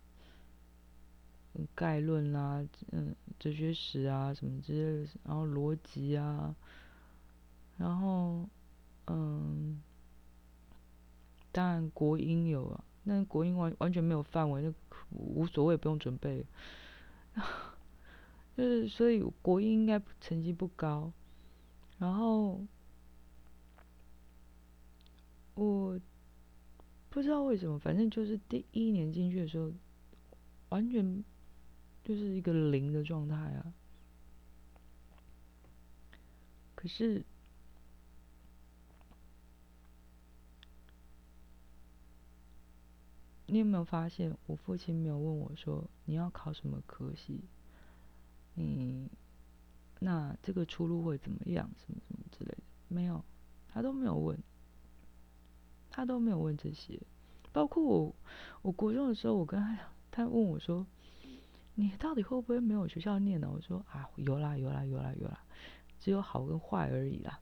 [1.75, 6.55] 概论啊，嗯，哲学史啊什么之类的，然后逻辑啊，
[7.79, 8.49] 然后，
[9.07, 9.81] 嗯，
[11.53, 14.75] 当然国英有啊，那国英完完全没有范围，就
[15.11, 16.45] 无所谓，不用准备。
[18.57, 21.13] 就是所以国英应该成绩不高，
[21.99, 22.61] 然后
[25.55, 26.01] 我。
[27.09, 29.73] 不知道为什么，反正就是第一年进去的时候，
[30.69, 31.25] 完全
[32.07, 33.75] 就是一个零的状态啊。
[36.77, 37.25] 可是，
[43.47, 47.41] 你有没有发现，我父亲没有问我说你要考什么科系？
[48.55, 49.11] 嗯，
[49.99, 51.69] 那这个出路会怎么样？
[51.77, 53.25] 什么什么之类的，没有，
[53.69, 54.39] 他都没有问。
[55.91, 57.01] 他都没有问这些，
[57.53, 58.15] 包括我，
[58.63, 59.77] 我国中的时候，我跟他，
[60.13, 60.87] 他问我说
[61.77, 65.39] ：“你到底会不会没有学校念呢？”我说：“啊，有啦，有啦，有啦，有啦，
[66.01, 67.39] 只有好跟坏而已啦。”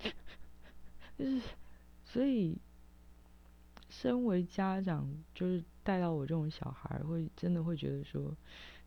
[1.16, 1.40] 就是，
[2.04, 2.58] 所以，
[3.88, 8.36] 身为家长，就是带到我这种小孩，会真的会觉得说，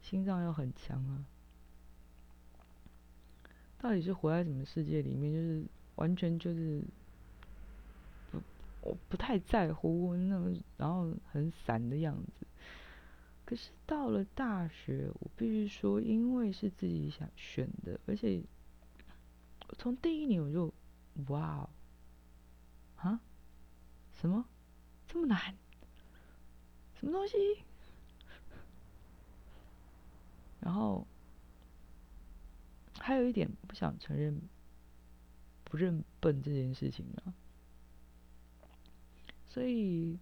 [0.02, 1.26] 心脏要很强啊。
[3.78, 5.32] 到底是活在什么世界里面？
[5.32, 5.66] 就是。
[5.96, 6.84] 完全就是
[8.32, 8.42] 不，
[8.82, 12.48] 我不太在乎那，然后很散的样子。
[13.54, 18.42] 可是到了大学，我必须说，因为是自己想选的，而且
[19.78, 20.74] 从第一年我就，
[21.28, 21.70] 哇，
[22.96, 23.20] 啊，
[24.12, 24.44] 什么
[25.08, 25.56] 这么难？
[26.96, 27.38] 什么东西？
[30.60, 31.06] 然后
[32.98, 34.42] 还有一点不想承认。
[35.63, 37.34] 不认笨这件事情啊，
[39.48, 40.18] 所以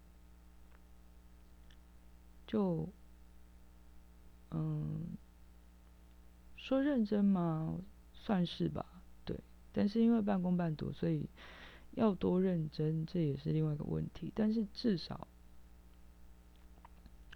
[2.48, 2.88] 就
[4.52, 5.18] 嗯，
[6.56, 7.80] 说认真吗？
[8.14, 8.86] 算是吧，
[9.26, 9.40] 对。
[9.72, 11.28] 但是因为半工半读，所以
[11.92, 14.32] 要多认真，这也是另外一个问题。
[14.36, 15.28] 但是至少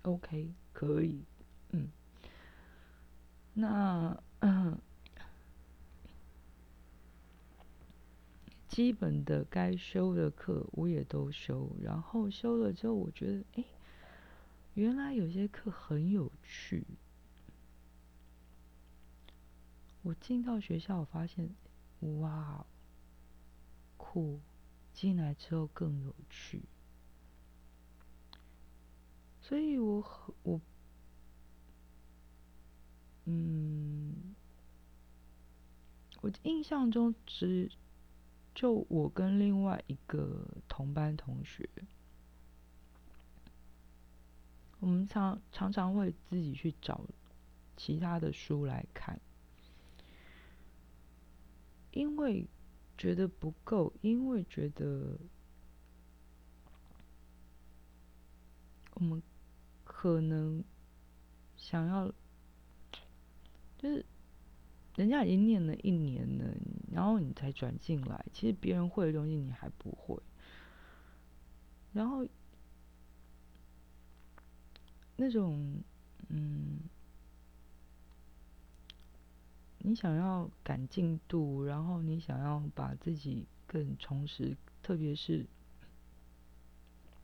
[0.04, 1.24] OK 可以，
[1.72, 1.90] 嗯，
[3.54, 4.78] 那嗯。
[8.68, 13.64] 基本的该修的课我也都修，然后修了之后，我觉得，哎，
[14.74, 16.84] 原来有些课很有趣。
[20.06, 21.50] 我进到学校，我发现，
[22.20, 22.64] 哇，
[23.98, 24.40] 酷！
[24.94, 26.62] 进来之后更有趣。
[29.42, 30.62] 所以我很我，
[33.26, 34.36] 嗯，
[36.22, 37.72] 我印象中只。
[38.54, 41.70] 就我跟另外一个同班同学，
[44.80, 47.02] 我们常常常会自己去找
[47.76, 49.20] 其他的书来看，
[51.96, 52.48] 因为
[52.96, 55.18] 觉得不够，因为觉得
[58.94, 59.20] 我们
[59.84, 60.64] 可能
[61.58, 62.08] 想要，
[63.80, 64.06] 就是。
[64.98, 66.56] 人家已经念了一年了，
[66.90, 70.18] 然后你才转进来，其实别人会的东西你还不会。
[71.92, 72.26] 然后
[75.18, 75.84] 那种，
[76.30, 76.80] 嗯，
[79.88, 85.46] 你想要赶进度，然后你想要把自己更充实，特别是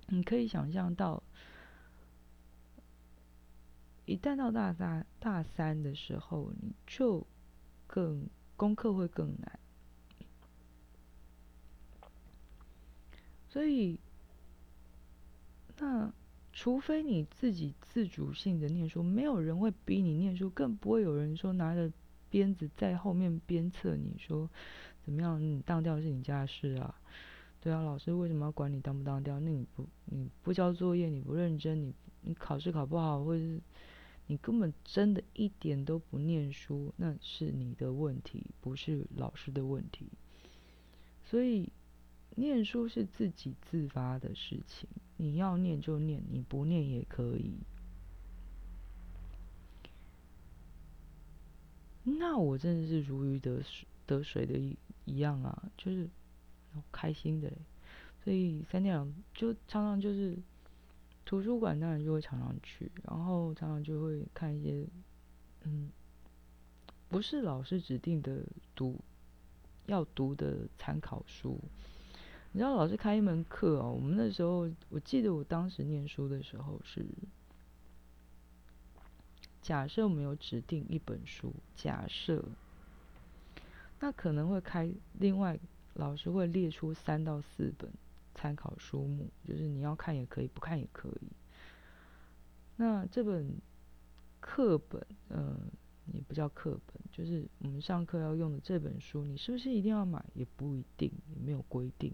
[0.07, 1.23] 你可以想象到。
[4.05, 7.25] 一旦到大大大三的时候，你就
[7.87, 9.59] 更功课会更难。
[13.47, 13.99] 所以，
[15.77, 16.13] 那
[16.51, 21.89] 除非你自己自主性的念书，没有人会逼你念书，更不会有人说拿着
[22.31, 24.49] 鞭子在后面鞭策你说
[25.03, 26.99] 怎么样，你当掉是你家的事啊。
[27.59, 29.39] 对啊，老师为什么要管你当不当掉？
[29.39, 33.61] 那你不你不交作业，你不认真，你你考试考不好，或者是
[34.25, 40.07] 你根本真的一点都不念书，那是你的问题，不是老师的问题。
[41.23, 41.69] 所以。
[42.33, 47.57] 念书是自己自发的事情，你要念就念，你不念也可以。
[52.03, 56.09] 那我真的是如鱼得水得水的一一样啊，就是
[56.91, 57.57] 开心的嘞。
[58.23, 60.37] 所以三天两就常常就是
[61.25, 64.85] 图书馆，当然就会常常去，然后常常就会看一些
[65.63, 65.89] 嗯，
[67.09, 68.43] 不是老师指定的
[68.75, 68.99] 读
[69.85, 71.59] 要读的参考书。
[72.51, 77.05] 你知道老师开一门课哦，我们那时候我记得我当时念书的时候是，
[79.61, 82.43] 假设我们有指定一本书，假设，
[83.99, 85.59] 那可能会开另外
[85.93, 87.91] 老师会列出三到四本
[88.33, 91.27] 参考书目，就是你要看也可以，不看也可以。
[92.75, 93.53] 那这本
[94.39, 95.55] 课本，嗯，
[96.11, 100.23] 也不叫课本，就是我们上课要用的这本书，你是不是一定要买？
[100.33, 102.11] 也不一定，也没有规定。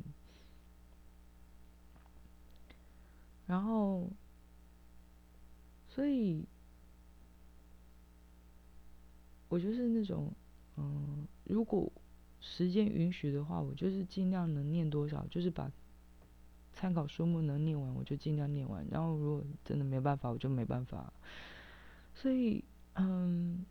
[3.46, 4.10] 然后，
[5.88, 6.46] 所以，
[9.50, 10.32] 我就是那种，
[10.76, 11.92] 嗯，如果
[12.40, 15.72] 时间允许的话，我就是尽量能念多少，就是把
[16.74, 18.86] 参考书目能念完，我就尽量念完。
[18.92, 21.12] 然后，如果真的没办法，我就没办法。
[22.14, 22.64] 所以，
[22.96, 23.66] 嗯，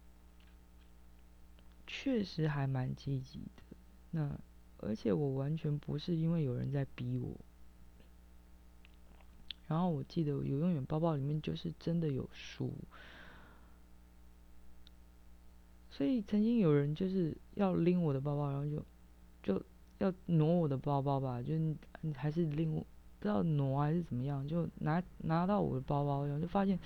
[1.86, 3.62] 确实还蛮积极的。
[4.10, 4.38] 那
[4.78, 7.36] 而且我完全不是因为有人在逼我。
[9.68, 12.72] 然后我记得游泳远包包里面就是真的有书，
[15.96, 18.84] 所以曾经有人就是要拎我的包包，然后就
[19.42, 19.64] 就
[19.96, 21.54] 要挪我的包包吧，就
[22.14, 22.80] 还是拎我
[23.18, 26.78] 不知道挪还是怎么样，就拿拿到我的包包，然后就发现，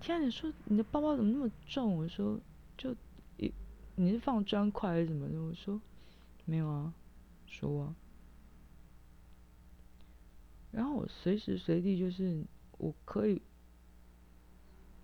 [0.00, 1.94] 天啊，你说你的包包怎么那么重？
[1.98, 2.40] 我说
[2.78, 2.96] 就
[3.36, 3.52] 一
[3.96, 5.38] 你是放砖块还是什么的？
[5.42, 5.78] 我说
[6.46, 6.94] 没有啊，
[7.46, 7.94] 说啊。
[10.72, 12.42] 然后我随时随地就是
[12.78, 13.42] 我可以，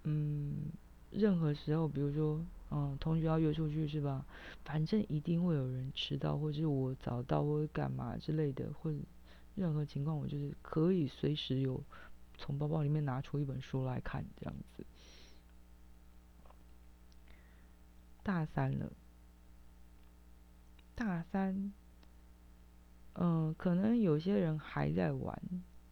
[0.04, 0.72] 嗯，
[1.10, 4.24] 任何时候，比如说，嗯，同学要约出去是吧？
[4.64, 8.98] 反正一定会有人迟到，或者是我早到，或者干嘛之类的，或者
[9.56, 11.82] 任何情况，我就是可以随时有
[12.38, 14.86] 从包包里面拿出一本书来看这样子。
[18.22, 18.92] 大三了，
[20.94, 21.72] 大三。
[23.14, 25.42] 嗯，可能有些人还在玩，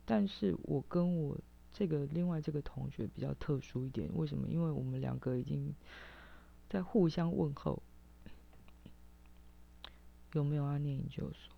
[0.04, 1.36] 但是我跟我
[1.72, 4.48] 这个另外这个同学比较特殊一点，为什么？
[4.48, 5.74] 因为我们两个已经
[6.68, 7.82] 在互相问候，
[10.32, 11.54] 有没有要念研究所？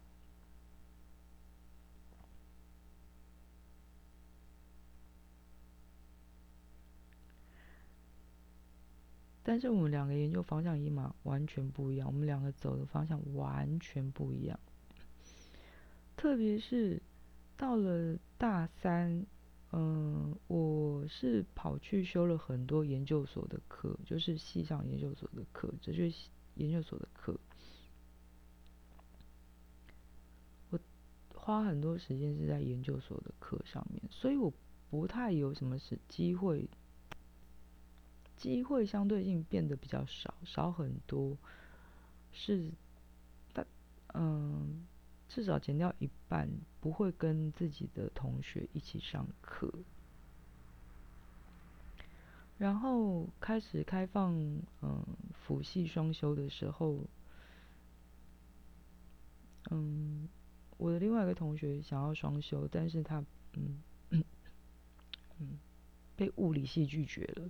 [9.43, 14.61] 但是我们两个研究方向一码完全不一样，我们两个走的方向完全不一样。
[16.17, 17.03] 特别是
[17.57, 19.27] 到了大三，
[19.73, 26.13] 嗯，我是跑去修了很多研究所的课，就是系上研究所的课，哲学
[26.57, 27.39] 研究所的课。
[30.71, 30.81] 我
[31.35, 34.53] 花很多时间是在研究所的课上面，所以我
[34.91, 36.69] 不太有什么是机会，
[38.37, 41.39] 机会相对性变得比较少，少很多。
[42.33, 42.73] 是，
[43.53, 43.65] 但
[44.15, 44.85] 嗯。
[45.31, 46.51] 至少减掉一半，
[46.81, 49.73] 不会跟自己的同学一起上课。
[52.59, 54.35] 然后开始开放，
[54.83, 56.99] 嗯，辅系双修的时候，
[59.71, 60.29] 嗯，
[60.77, 64.25] 我的另外一个同学想要双修，但是他，嗯，嗯，
[66.17, 67.49] 被物理系拒绝了。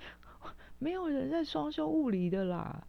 [0.80, 2.88] 没有人在双修物理的啦，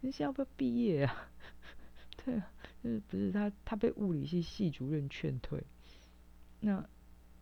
[0.00, 1.30] 你现在要不要毕业啊？
[2.22, 2.52] 对啊。
[3.08, 3.52] 不是他？
[3.64, 5.62] 他被物理系系主任劝退，
[6.60, 6.88] 那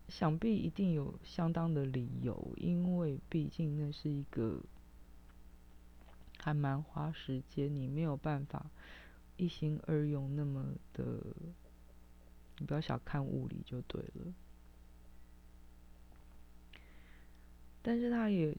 [0.08, 4.60] 想必一定有相当的理由，因为毕竟那是一个
[6.38, 8.70] 还蛮花时间，你没有办法
[9.36, 11.04] 一心二用那么的，
[12.58, 14.34] 你不要小看物理就对了。
[17.82, 18.56] 但是他也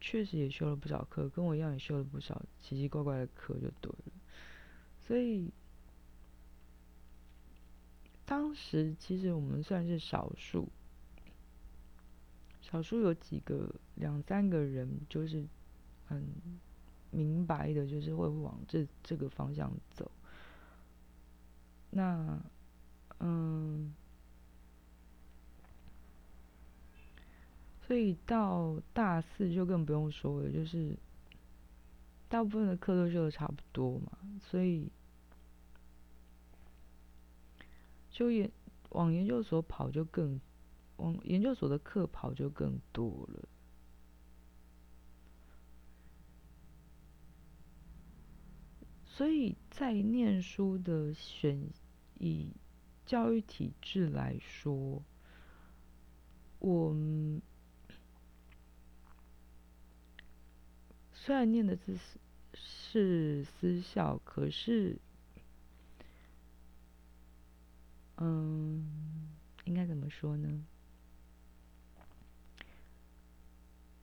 [0.00, 4.12] 确实也修了不少课，跟我一样也修了不少奇奇怪怪的课，就对了。
[5.06, 5.50] 所以
[8.26, 10.68] 当时其实我们算是少数，
[12.60, 15.46] 少数有几个两三个人就是
[16.04, 16.22] 很
[17.10, 20.10] 明白的，就是会往这这个方向走。
[21.90, 22.38] 那
[23.20, 23.94] 嗯。
[27.86, 30.98] 所以到大四就更不用说了，就是
[32.28, 34.90] 大部分的课都修的差不多嘛，所以
[38.16, 38.50] 就研
[38.88, 40.40] 往研究所跑就更
[40.96, 43.46] 往研究所的课跑就更多了。
[49.04, 51.68] 所以在念书的选
[52.18, 52.54] 以
[53.04, 55.04] 教育体制来说，
[56.58, 56.96] 我。
[61.12, 61.98] 虽然念的是
[62.54, 64.98] 是私校，可是，
[68.18, 68.86] 嗯，
[69.64, 70.64] 应该怎么说呢？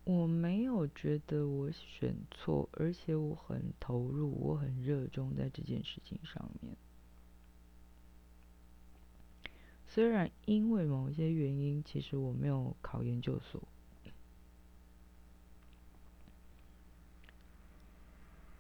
[0.06, 6.76] 我没有觉得我选错，而且我很投入，我很热衷在这件事情上面。
[9.88, 13.62] 虽然因为某些原因，其实我没有考研究所。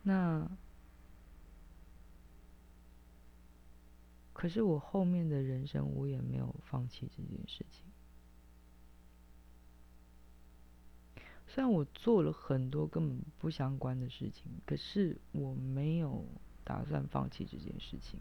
[0.04, 0.50] 那，
[4.44, 7.86] 可是我后面的人生，我也没有放弃这件事情。
[11.48, 16.26] 虽然我做了很多根本不相关的事情，可是我没有
[16.66, 18.20] 打算放弃这件事情。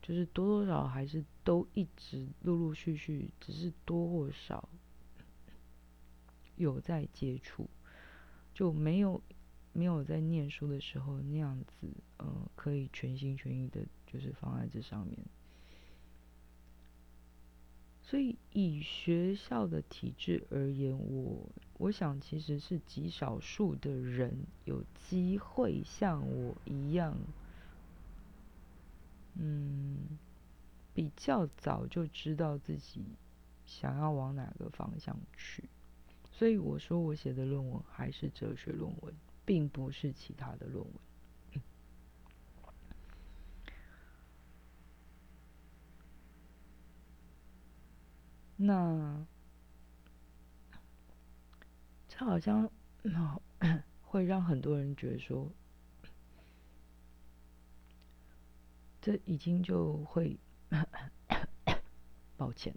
[0.00, 4.66] 就是多多少还是都一直陆陆续续，只是多或少
[6.56, 7.68] 有在接触。
[8.54, 9.22] 就没有
[9.74, 11.86] 没有在念书的时候那样子，
[12.22, 15.18] 呃，可以全心全意的，就是放在这上面。
[18.00, 21.48] 所以以学校的体制而言，我
[21.78, 27.16] 我想其实是极少数的人有机会像我一样，
[29.34, 29.96] 嗯，
[30.94, 33.02] 比较早就知道自己
[33.66, 35.64] 想要往哪个方向去。
[36.30, 39.14] 所以我说，我写的论文还是哲学论文，
[39.44, 40.92] 并不是其他的论文。
[48.64, 49.26] 那
[52.08, 52.70] 这好像
[54.02, 55.50] 会让很多人觉得说，
[59.00, 60.38] 这已经就会
[62.36, 62.72] 抱歉。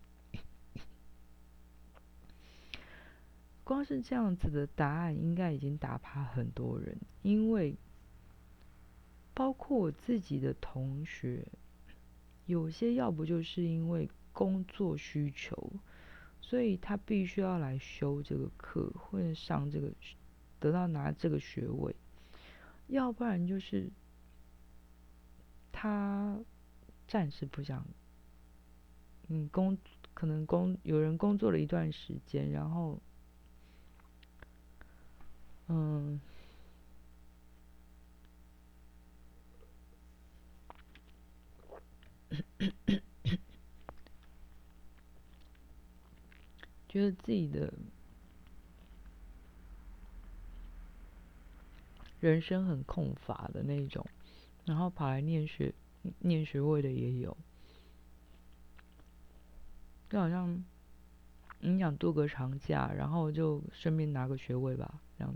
[3.64, 7.76] 光是这样子的答案，应该已经打趴很多人，因为
[9.36, 11.48] 包括我自己的同学，
[12.48, 15.72] 有些要不就是因为工作需求，
[16.42, 19.90] 所以他必须要来修这个课，或者上这个，
[20.60, 21.96] 得到拿这个学位，
[22.88, 23.90] 要不然就是
[25.72, 26.38] 他
[27.08, 27.84] 暂时不想，
[29.30, 29.78] 嗯，工
[30.14, 33.00] 可能工有人工作了一段时间，然后。
[35.68, 36.22] 嗯，
[46.96, 47.74] 觉得自己的
[52.22, 54.06] 人生很空乏的那种，
[54.64, 55.74] 然后跑来念学
[56.20, 57.36] 念学位的也有，
[60.10, 60.64] 就好像
[61.60, 65.36] 你想度个长假，然后就顺便拿个学位吧，这样。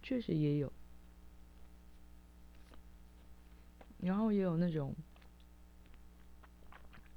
[0.00, 0.72] 确实也有，
[3.98, 4.94] 然后也有那种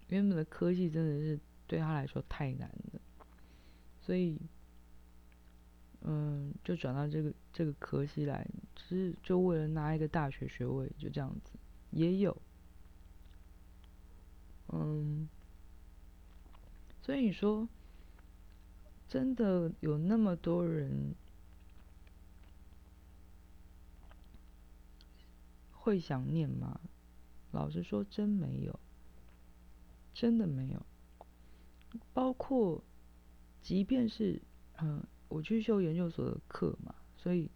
[0.08, 2.91] 原本的科技真的是对他来说太难了，
[4.02, 4.38] 所以
[6.02, 8.46] 嗯，就转到这个这个科系来，
[8.76, 11.52] 只是就为了拿一个大学学位，就这样子
[11.92, 12.36] 也有，
[14.70, 15.30] 嗯，
[17.02, 17.68] 所以你说
[19.08, 21.16] 真的有那么多人？
[25.84, 26.80] 会想念吗？
[27.52, 28.80] 老实说，真没有，
[30.14, 30.86] 真的没有。
[32.14, 32.84] 包括，
[33.62, 34.42] 即便是
[34.80, 37.50] 嗯我去修研究所的课嘛所以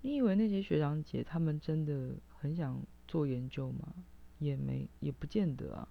[0.00, 3.94] 你以为那些学长姐他们真的很想做研究吗？
[4.38, 5.88] 也没也不见得啊。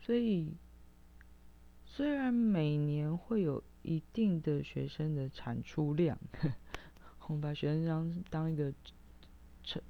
[0.00, 0.52] 所以
[1.86, 6.18] 虽然每年会有一定的学生的产出量
[7.28, 8.72] 我们把学生当当一个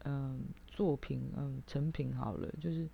[0.05, 2.89] 嗯作品嗯成品好了，就是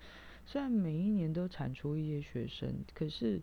[0.44, 3.40] 虽然每一年都产出一些学生，可是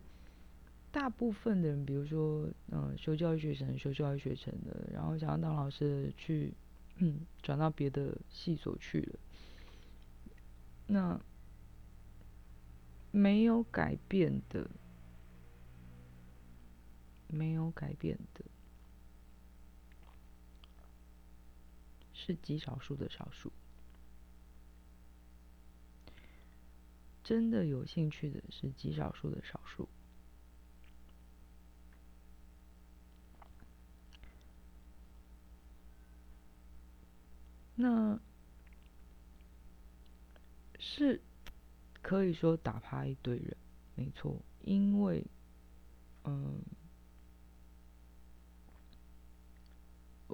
[0.90, 6.52] 大部分的人，比如说嗯修教育学程、修教育学程的，然后想要当老师去
[7.42, 9.18] 转到别的系所去了，
[10.86, 11.20] 那
[13.10, 14.70] 没有改变的。
[17.26, 18.44] 没有改变的，
[22.26, 23.52] 是极少数的少数。
[27.22, 29.86] 真的有兴趣的是极少数的少数。
[37.74, 38.18] 那
[40.78, 41.20] 是
[42.00, 43.54] 可以说打趴一堆人，
[43.96, 45.26] 没错，因为，
[46.24, 46.62] 嗯。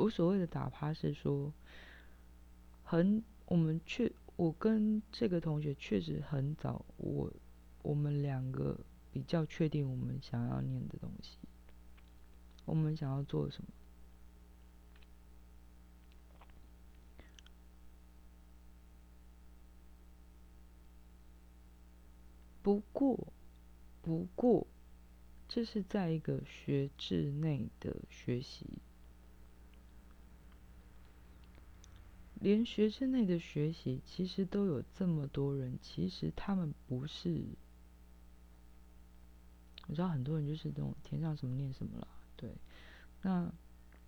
[0.00, 1.52] 我所谓的打趴是说，
[2.82, 7.30] 很我们确我跟这个同学确实很早，我
[7.82, 8.80] 我们两个
[9.12, 11.36] 比较确定我们想要念的东西，
[12.64, 13.68] 我们想要做什么。
[22.62, 23.32] 不过，
[24.00, 24.66] 不过，
[25.46, 28.66] 这是在一个学制内的学习。
[32.40, 35.78] 连学生内的学习，其实都有这么多人。
[35.82, 37.44] 其实他们不是，
[39.86, 42.08] 我知道很多人就是这种填上什么念什么了。
[42.36, 42.50] 对，
[43.20, 43.52] 那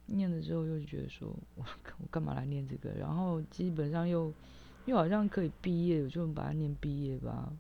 [0.07, 1.65] 念了之后又觉得说，我
[1.99, 2.91] 我干嘛来念这个？
[2.93, 4.33] 然后基本上又
[4.87, 7.53] 又好像可以毕业，我就把它念毕业吧。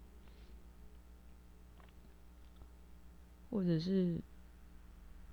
[3.50, 4.18] 或者是，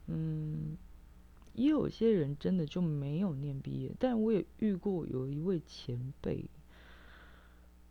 [0.07, 0.77] 嗯。
[1.53, 6.45] 也有些人真的就没有念毕业，但我也遇过有一位前辈，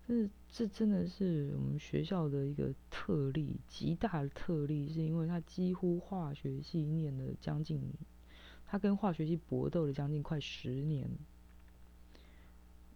[0.06, 7.82] 这这真的是我们学校的一个特例，极大的特例，是因为他几乎化学系念了将近，
[8.66, 11.10] 他跟化学系搏斗了将近快十年。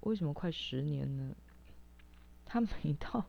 [0.00, 1.36] 为什么快十年呢？
[2.44, 3.24] 他每到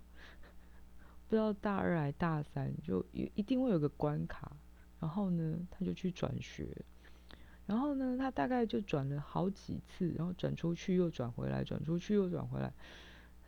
[1.30, 4.56] 不知道大二还大三，就一一定会有个关卡，
[5.00, 6.68] 然后呢，他就去转学。
[7.74, 12.72] 然后呢，他大概就转了好几次，然后转出去又转回来，转出去又转回来。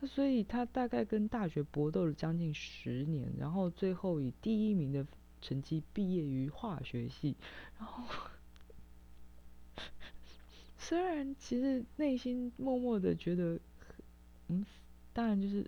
[0.04, 5.06] 所以他大概跟大学搏斗了将近十年，然后最后以第一名的
[5.40, 7.36] 成绩毕业于化学系。
[7.78, 8.02] 然后
[10.76, 13.60] 虽然其实内心默默的觉得，
[14.48, 14.66] 嗯，
[15.12, 15.64] 当然就是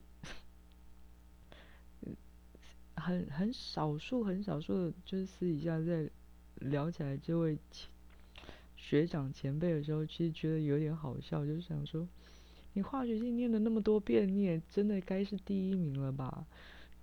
[2.96, 6.10] 很很少数很少数的，就是私底下在
[6.56, 7.56] 聊起来就会。
[8.80, 12.08] 学长前辈的时候，其实觉得有点好笑，就是想说，
[12.72, 16.46] 你化学系念了那么多遍，你也真的该是第一名了吧？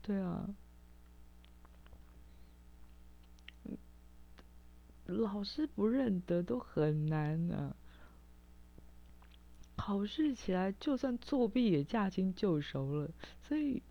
[0.02, 0.50] 对啊，
[5.06, 7.76] 老师不认得都很难啊。
[9.76, 13.12] 考试起来，就算作弊也驾轻就熟了，
[13.44, 13.84] 所以，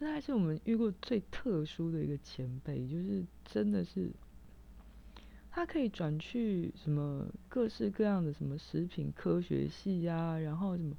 [0.00, 4.10] 这还是我们遇过最特殊的一个前辈，就是真的是。
[5.56, 10.96] 他可以转去什么各式各样的什么食品科学系呀，然后什么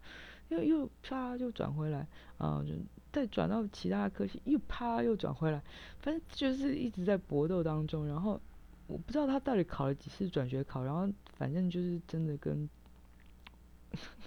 [0.48, 2.74] 又又啪就转回来啊，就
[3.12, 5.62] 再转到其他科系，又啪又转回来，
[6.00, 8.08] 反正就是一直在搏斗当中。
[8.08, 8.40] 然后
[8.88, 12.70] 我不知道他到底考了几次转学考，然后反正就是真的跟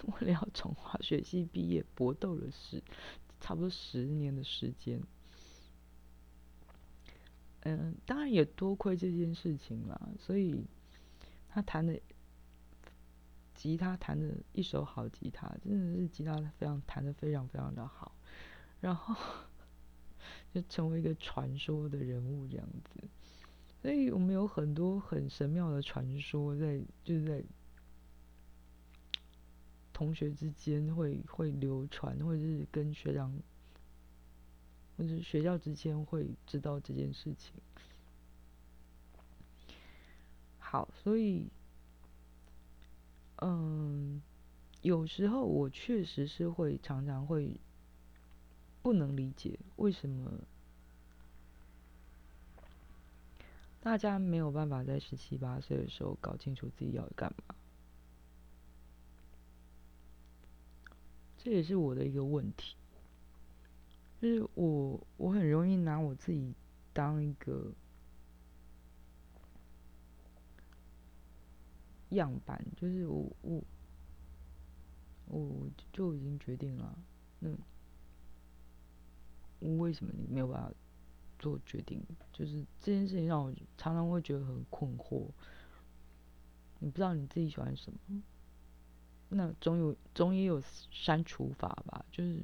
[0.05, 2.83] 为了要从化学系毕业搏斗了十
[3.41, 5.01] 差不多十年的时间。
[7.63, 10.65] 嗯，当然也多亏这件事情了，所以
[11.49, 12.01] 他弹的
[13.55, 18.15] 吉他弹的一手好吉他，真的是吉他非常弹的非常非常的好，
[18.81, 19.15] 然后
[20.55, 23.03] 就成为一个传说的人物这样子，
[23.83, 27.45] 所以我们有很多很神妙的传说在，就是在
[29.93, 33.37] 同学之间会会流传，或者是跟学长。
[34.99, 37.55] 或者学校之间会知道这件事情。
[40.59, 41.47] 好，所以，
[43.37, 44.21] 嗯，
[44.83, 47.59] 有时候我确实是会常常会
[48.83, 50.31] 不能理解为什么
[53.81, 57.55] 大家没有办法在十七八岁的时候搞清楚自己要干嘛。
[61.39, 62.75] 这也是我的一个问题。
[64.21, 66.53] 就是我我很容易拿我自己
[66.93, 67.73] 当一个
[72.11, 73.63] 样板，就是我我
[75.27, 76.99] 我就已经决定了，
[77.39, 77.51] 那
[79.61, 80.73] 我为什么你没有办法
[81.39, 82.03] 做决定？
[82.33, 85.29] 就是这件事情让我常常会觉得很困惑。
[86.81, 88.23] 你不知道你自己喜欢什么，
[89.29, 92.05] 那总有总也有删除法吧？
[92.11, 92.43] 就是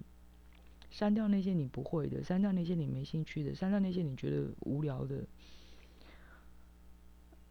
[0.95, 5.25] 删掉那些你不会的，删掉那些你没兴趣的，删掉那些你觉得无聊的。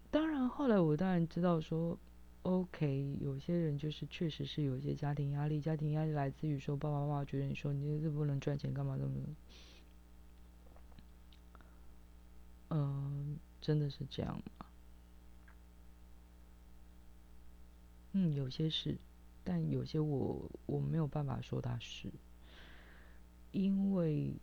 [0.10, 2.00] 当然，后来我当然知道说
[2.44, 9.36] ，OK，有些人就是确实是有一些家庭压力，家庭压力来自于说爸爸妈妈觉得你说你这不能赚钱，干嘛怎么？
[12.70, 14.66] 嗯，真的是这样吗？
[18.14, 18.98] 嗯，有些是，
[19.44, 22.10] 但有些我我没有办法说他是，
[23.54, 24.34] 因为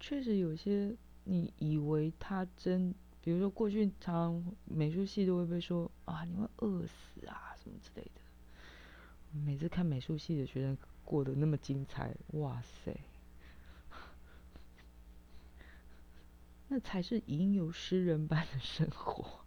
[0.00, 8.20] 确实有些你以为他真，比如说过去常美术系都会被说啊你会饿死啊什么之类的，
[9.44, 12.96] 每次看美术系的学生过得那么精彩，哇塞！
[16.68, 19.40] 那才是吟游诗人般的生活。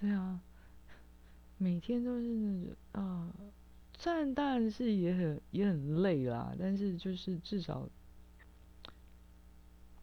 [0.00, 0.40] 对啊，
[1.56, 3.32] 每天都是啊，
[3.98, 7.88] 虽然当然是也很也很累啦，但是就是至少，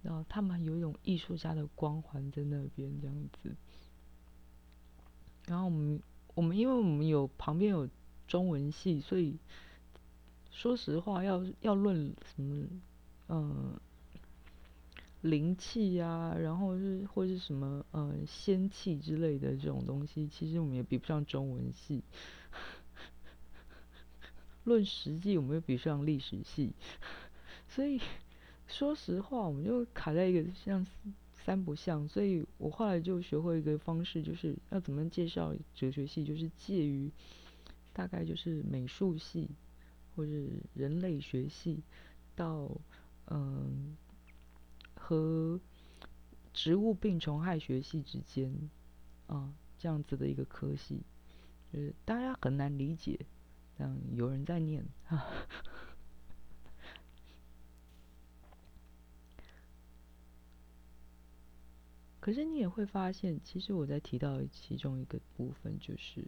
[0.02, 3.56] 然后他们有一种艺术家的光环在那边这样子。
[5.46, 6.02] 然后我们
[6.34, 7.90] 我们因为我们有旁边有
[8.28, 9.38] 中文系，所以。
[10.52, 12.66] 说实话，要要论什么，
[13.28, 13.78] 嗯，
[15.30, 22.04] 灵气呀，然后是或是什么，嗯，仙气之类的这种东西，其实我们也比不上中文系。
[24.64, 26.74] 论实际，我们又比不上历史系。
[27.68, 28.00] 所以，
[28.68, 30.86] 说实话，我们就卡在一个像
[31.34, 32.08] 三不像。
[32.08, 37.12] 所以我后来就学会一个方式，就是要怎么介绍哲学系，就是介于
[37.94, 39.50] 大概就是美术系。
[40.16, 40.32] 或者
[40.74, 41.84] 人类学系
[42.38, 42.72] 到
[43.30, 43.98] 嗯
[45.08, 45.60] 和
[46.52, 48.72] 植物病虫害学系之间
[49.28, 51.04] 啊这样子的一个科系，
[51.72, 53.20] 就是大家很难理解，
[53.78, 54.84] 这样有人在念，
[62.20, 66.26] 可是你也会发现，其实我在提到其中一个部分就是。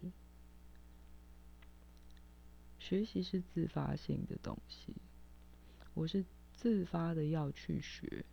[2.78, 4.94] 学习是自发性的东西，
[5.94, 6.24] 我是
[6.54, 8.24] 自发的要去学，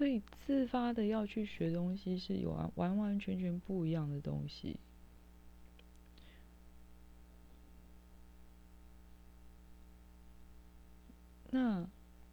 [0.00, 4.78] 所以自发的要去学东西是有完完完全全不一样的东西。
[11.50, 11.86] 那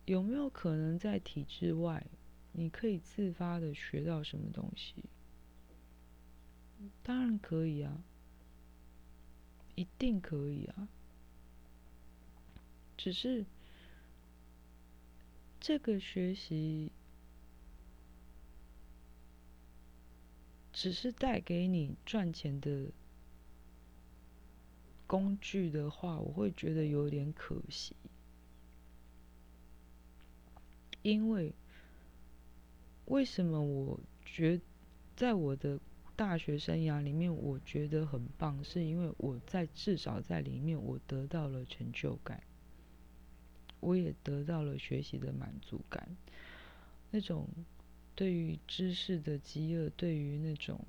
[0.06, 2.08] 有没有可能在体制外，
[2.54, 5.04] 你可以自发的学到什么东西？
[7.04, 8.02] 当然可以啊，
[9.76, 10.88] 一定可以啊。
[12.96, 13.46] 只是
[15.60, 16.94] 这个学习
[20.80, 22.92] 只是带给你赚钱的
[25.08, 27.96] 工具的话，我会觉得有点可惜。
[31.02, 31.52] 因为
[33.06, 34.62] 为什么我觉
[35.16, 35.80] 在我的。
[36.16, 42.42] 大学生涯里面，我觉得很棒，是因为我在至少在里面，我得到了成就感，
[43.80, 46.18] 我也得到了学习的满足感，
[47.12, 47.48] 那种
[48.18, 50.84] 对于知识的饥饿，对于那种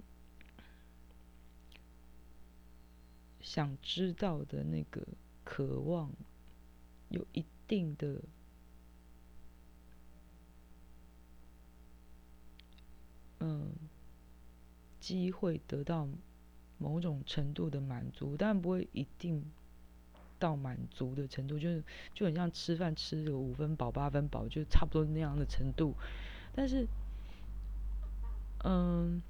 [3.41, 5.07] 想知道的那个
[5.45, 6.11] 渴望，
[7.11, 8.23] 有一定的，
[13.39, 13.71] 嗯。
[15.01, 16.07] 机会得到
[16.77, 19.43] 某种程度的满足，但不会一定
[20.39, 25.95] 到满足的程度，就是就很像吃饭吃个五分饱八分饱，就差不多那样的程度。
[26.55, 26.87] 但是，
[28.71, 29.23] 嗯，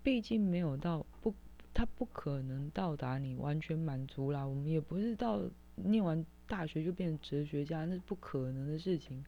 [0.00, 1.34] 毕竟没有到不，
[1.74, 4.44] 他不可能到达你完全满足啦。
[4.46, 5.42] 我们也不是到
[5.74, 9.24] 念完大学就变成哲学家，那是不可能的事情。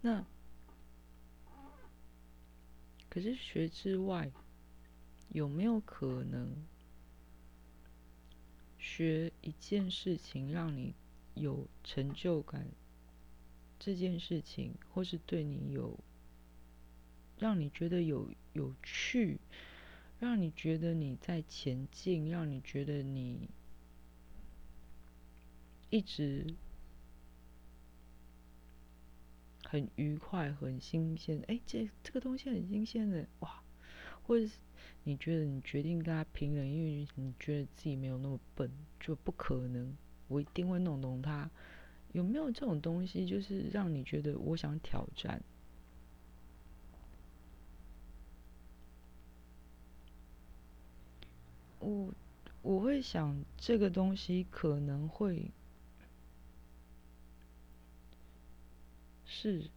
[0.00, 0.24] 那。
[3.10, 4.30] 可是学之外，
[5.30, 6.48] 有没有可能
[8.78, 10.94] 学一件事情，让你
[11.34, 12.64] 有成就感
[13.80, 15.98] 这件事情，或是对你有
[17.38, 19.38] 让你觉得有有趣，
[20.18, 23.48] 让你觉得你在前进，让你觉得你
[25.88, 26.54] 一直
[29.64, 31.42] 很愉快、很新鲜。
[31.48, 33.62] 哎，这这个东西很新鲜的，哇！
[34.22, 34.58] 或者是
[35.04, 38.70] 你觉得你决定跟他平等，因为你觉得自己没有那么笨，
[39.00, 39.96] 就不可能，
[40.28, 41.50] 我一定会弄懂他。
[42.12, 45.42] 有没有这种东西，就是让你觉得我想挑战？
[51.78, 52.12] 我
[52.62, 55.50] 我会想，这个东西可能会
[59.24, 59.70] 是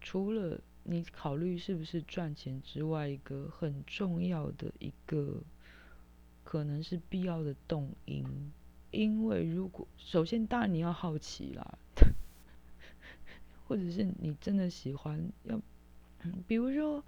[0.00, 0.60] 除了。
[0.88, 5.42] 你考虑是不是赚钱之外，一个很重要的一个，
[6.44, 8.24] 可能是必要的动因。
[8.96, 11.78] 因为如果首先当然你要好奇啦，
[13.68, 15.60] 或者是你真的喜欢，要，
[16.46, 17.04] 比如说，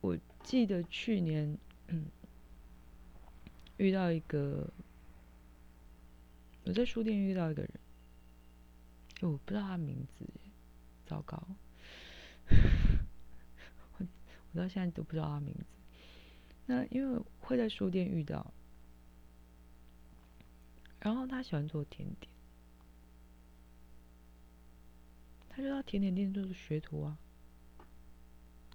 [0.00, 1.58] 我记得去年
[3.76, 4.70] 遇到一个，
[6.64, 7.70] 我在书店遇到一个人，
[9.22, 10.24] 我不知道他名字，
[11.06, 11.42] 糟糕。
[14.52, 15.64] 我到现在都不知道他名字。
[16.66, 18.54] 那因为会在书店遇到，
[21.00, 22.30] 然后他喜欢做甜点，
[25.48, 27.18] 他就到甜点店做学徒啊。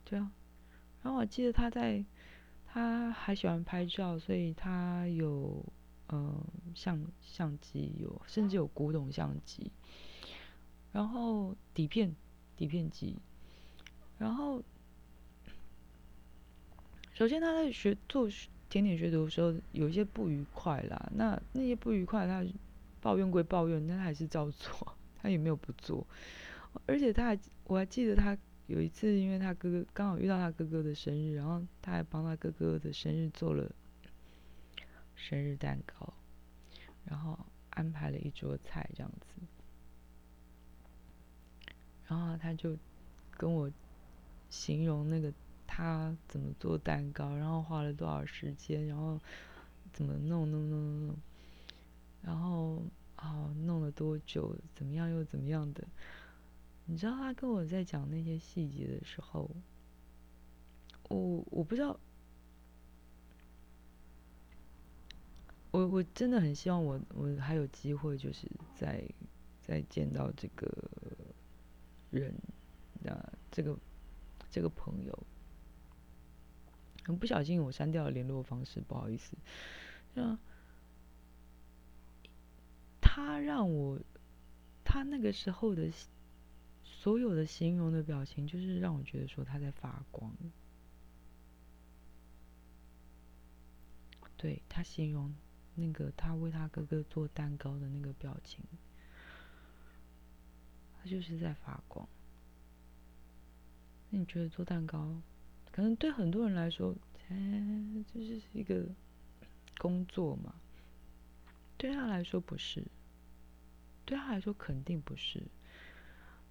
[0.06, 0.32] 对啊，
[1.04, 2.04] 然后我记得他在，
[2.66, 5.66] 他还喜欢拍照，所以他有
[6.10, 6.44] 嗯
[6.76, 9.72] 相相机，有甚至有古董相机，
[10.92, 12.16] 然后底片
[12.56, 13.18] 底片机。
[14.18, 14.64] 然后，
[17.14, 18.30] 首先他在学做
[18.72, 21.12] 甜点学徒的时候，有一些不愉快啦。
[21.14, 22.44] 那那些不愉快，他
[23.02, 26.08] 抱怨归抱怨，但他还是照做，他也没有不做。
[26.88, 33.70] 而且他还，我还记得他有一次，因为他哥哥刚好遇到他哥哥的生日，然后他还帮他哥哥的生日做了
[35.16, 36.14] 生日蛋糕，
[37.06, 37.38] 然后
[37.72, 39.28] 安排了一桌菜这样子。
[42.08, 42.76] 然后他就
[43.38, 43.70] 跟我。
[44.54, 45.34] 形容那个
[45.74, 49.18] 他怎么做蛋糕，然后花了多少时间，然后
[49.94, 51.18] 怎么弄弄弄弄弄，
[52.22, 52.84] 然后
[53.16, 55.88] 啊弄了多久，怎么样又怎么样的？
[56.86, 59.50] 你知道他跟我在讲那些细节的时候，
[61.08, 61.98] 我我不知道，
[65.72, 68.46] 我我真的很希望我我还有机会，就是
[68.76, 69.02] 再
[69.62, 70.70] 再见到这个
[72.10, 72.36] 人，
[73.02, 73.78] 那这个。
[74.54, 75.18] 这个朋友，
[77.04, 79.38] 很不小心我删掉了联络方式，不好意思。
[80.14, 80.38] 那
[83.02, 84.00] 他让我，
[84.84, 85.92] 他那个时候的
[86.84, 90.32] 所有的形容的表情，就是让我觉得说他在发光。
[94.38, 95.36] 对他形容
[95.76, 98.64] 那个他为他哥哥做蛋糕的那个表情，
[100.98, 102.08] 他就是在发光。
[104.10, 105.22] 那你觉得做蛋糕，
[105.72, 106.96] 可能对很多人来说，
[107.30, 108.86] 哎，这是一个
[109.78, 110.54] 工作嘛？
[111.78, 112.86] 对他来说不是，
[114.06, 115.44] 对他来说肯定不是。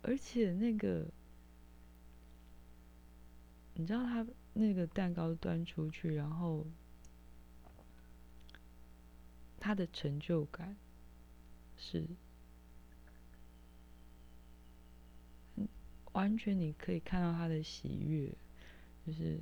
[0.03, 1.07] 而且那个，
[3.75, 6.67] 你知道他那个蛋糕端出去，然后
[9.59, 10.77] 他的成就感
[11.77, 12.07] 是。
[16.13, 18.35] 完全你可以看到他的喜悦，
[19.07, 19.39] 就是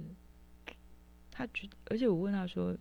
[1.31, 2.77] 他觉，而且我问他说，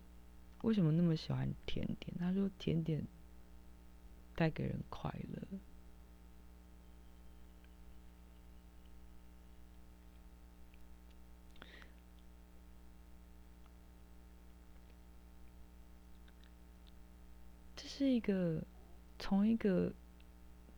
[0.62, 2.16] 为什么那么喜欢甜点？
[2.18, 3.06] 他说甜点
[4.34, 5.42] 带给人快乐。
[17.76, 18.64] 这是一个
[19.18, 19.92] 从一个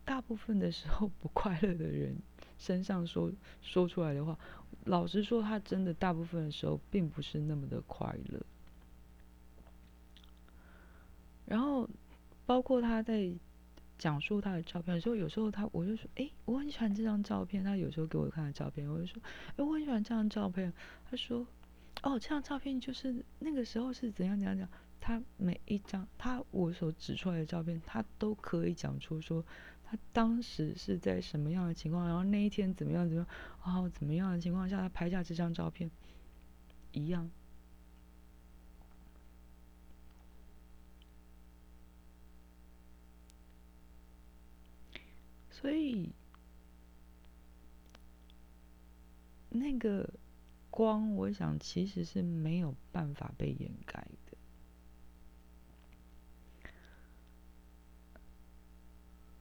[0.03, 2.17] 大部分的时候不快乐的人。
[2.57, 3.31] 身上说
[3.63, 4.37] 说出来的话，
[4.85, 8.39] 老实说，他真的大部分的时候并不是那么的快乐。
[11.45, 11.87] 然后，
[12.45, 13.31] 包括他在
[13.97, 19.21] 讲述他的照片的时候，有时候他我就说：“哎，我很喜欢这张照片。”他有时候给我看的照片，我就说
[19.57, 20.73] ：“哎，我很喜欢这张照片。”
[21.09, 21.45] 他说
[22.01, 24.67] ：“哦，这张照片就是那个时候是怎样怎样讲。”
[24.99, 29.45] 他每一张他我所指出来的照片，他都可以讲出说。
[29.91, 32.07] 他当时是在什么样的情况？
[32.07, 33.05] 然后那一天怎么样？
[33.05, 33.27] 怎么样？
[33.65, 35.91] 然后怎么样的情况下，他拍下这张照片？
[36.93, 37.29] 一样。
[45.49, 46.09] 所以
[49.49, 50.09] 那个
[50.69, 54.20] 光，我想其实是没有办法被掩盖的。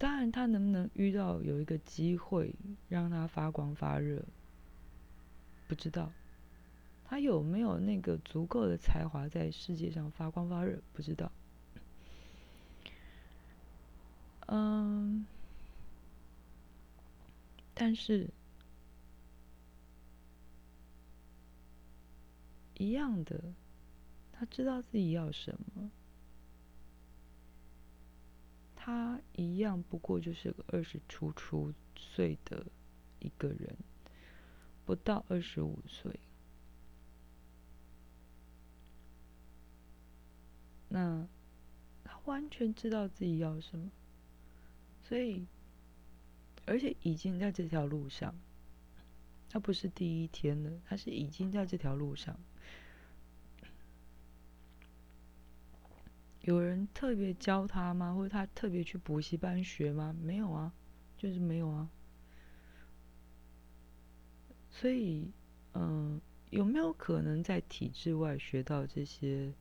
[0.00, 2.54] 当然，他能不能遇到有一个机会
[2.88, 4.24] 让他发光发热，
[5.68, 6.10] 不知道。
[7.04, 11.30] 他有没有那个足够的才华在世界上发光发热，不知道。
[14.46, 15.26] 嗯，
[17.74, 18.30] 但是
[22.78, 23.38] 一样的，
[24.32, 25.90] 他知道自己要什么。
[28.82, 32.64] 他一样，不过就是个二十出出岁的
[33.18, 33.76] 一个人，
[34.86, 36.18] 不到二十五岁。
[40.88, 41.28] 那
[42.02, 43.90] 他完全知道自己要什么，
[45.02, 45.44] 所以，
[46.64, 48.34] 而且已经在这条路上。
[49.50, 52.40] 他不是第一天了，他是已经在这条路上。
[56.42, 58.14] 有人特别教他吗？
[58.14, 60.14] 或者他特别去补习班学吗？
[60.22, 60.72] 没有啊，
[61.16, 61.90] 就是没有啊。
[64.70, 65.30] 所以，
[65.74, 69.52] 嗯，有没有可能在体制外学到这些，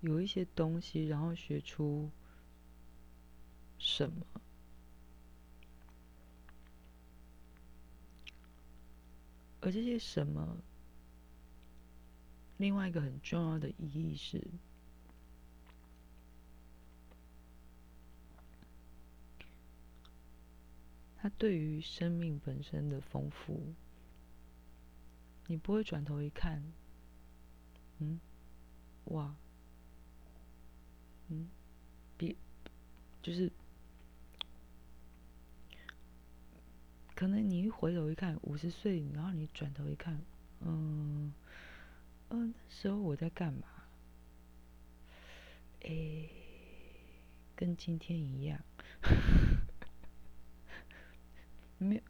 [0.00, 2.10] 有一些东西，然后学出
[3.78, 4.26] 什么？
[9.60, 10.56] 而这些什么，
[12.56, 14.42] 另外一个很重要的意义是。
[21.22, 23.74] 他对于生命本身的丰富，
[25.46, 26.60] 你不会转头一看，
[28.00, 28.18] 嗯，
[29.04, 29.32] 哇，
[31.28, 31.48] 嗯，
[32.18, 32.36] 比
[33.22, 33.52] 就是，
[37.14, 40.20] 可能你一回头一看，五十岁，然后你转头一看，
[40.62, 41.32] 嗯，
[42.30, 43.68] 嗯，那时候我在干嘛？
[45.82, 46.28] 哎，
[47.54, 48.60] 跟今天一样。
[51.82, 52.02] 没有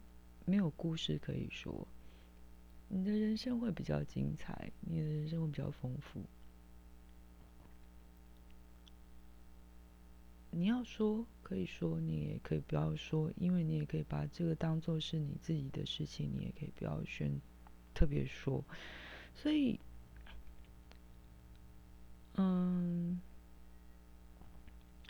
[0.45, 1.87] 没有故事可以说，
[2.89, 6.21] 你的人生会比较精彩，你的人生会比较丰富。
[10.51, 17.41] 你要说可以说，你也可以不要说，因为你也可以把这个当做是你自己的事情，你也可以不要选
[17.93, 18.63] 特别说。
[19.33, 19.79] 所以，
[22.35, 23.19] 嗯，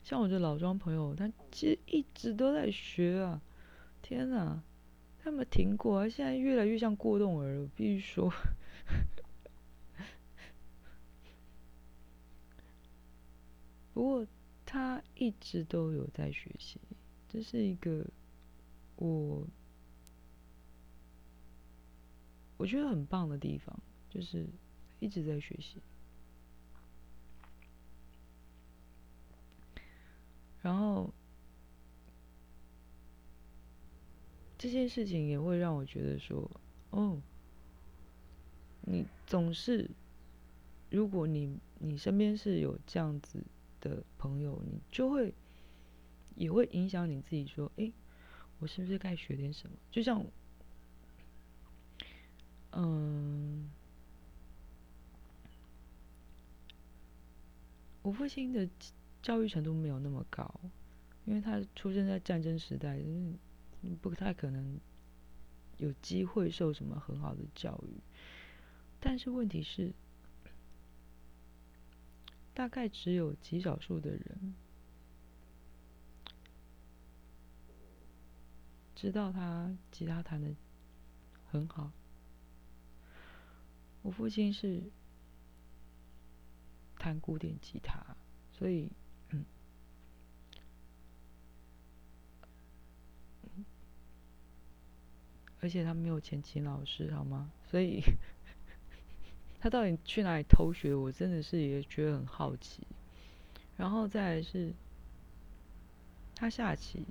[0.04, 3.42] 像我这老庄朋友，他其实一直都在学啊。
[4.14, 4.62] 天哪，
[5.18, 8.32] 他没停过啊，现在越来越像过动儿，我必须说。
[13.92, 14.28] 不过
[14.68, 16.80] 他一直都有在学习，
[17.28, 18.06] 这是一个
[18.98, 19.48] 我
[22.58, 23.76] 我觉得很棒的地方，
[24.12, 24.48] 就是
[25.00, 25.82] 一直在学习，
[30.62, 31.12] 然后。
[34.64, 36.50] 这件事情也会让我觉得说，
[36.92, 37.22] 哦，
[38.84, 39.92] 你总是，
[40.90, 43.44] 如果你你身边是有这样子
[43.82, 45.34] 的朋友，你就会
[46.36, 47.92] 也会影响你自己说，哎，
[48.60, 49.76] 我是不是该学点什么？
[49.92, 50.26] 就像，
[52.72, 53.70] 嗯，
[58.02, 58.70] 我父亲的
[59.22, 60.50] 教育程度没有那么高，
[61.26, 63.34] 因为他出生在战争时代，就是
[64.02, 64.80] 不太可能
[65.78, 68.02] 有机会受什么很好的教育，
[69.00, 69.94] 但是问题是，
[72.54, 74.56] 大概只有极少数的人
[78.96, 80.56] 知道他吉他弹的
[81.50, 81.92] 很好。
[84.02, 84.82] 我父亲是
[86.98, 88.16] 弹古典吉他，
[88.52, 88.92] 所以。
[95.64, 97.50] 而且他没有钱请老师，好吗？
[97.72, 98.04] 所以
[99.62, 100.94] 他到底去哪里偷学？
[100.94, 102.86] 我真的是也觉得很好奇。
[103.78, 104.74] 然后再来是，
[106.36, 107.06] 他下棋，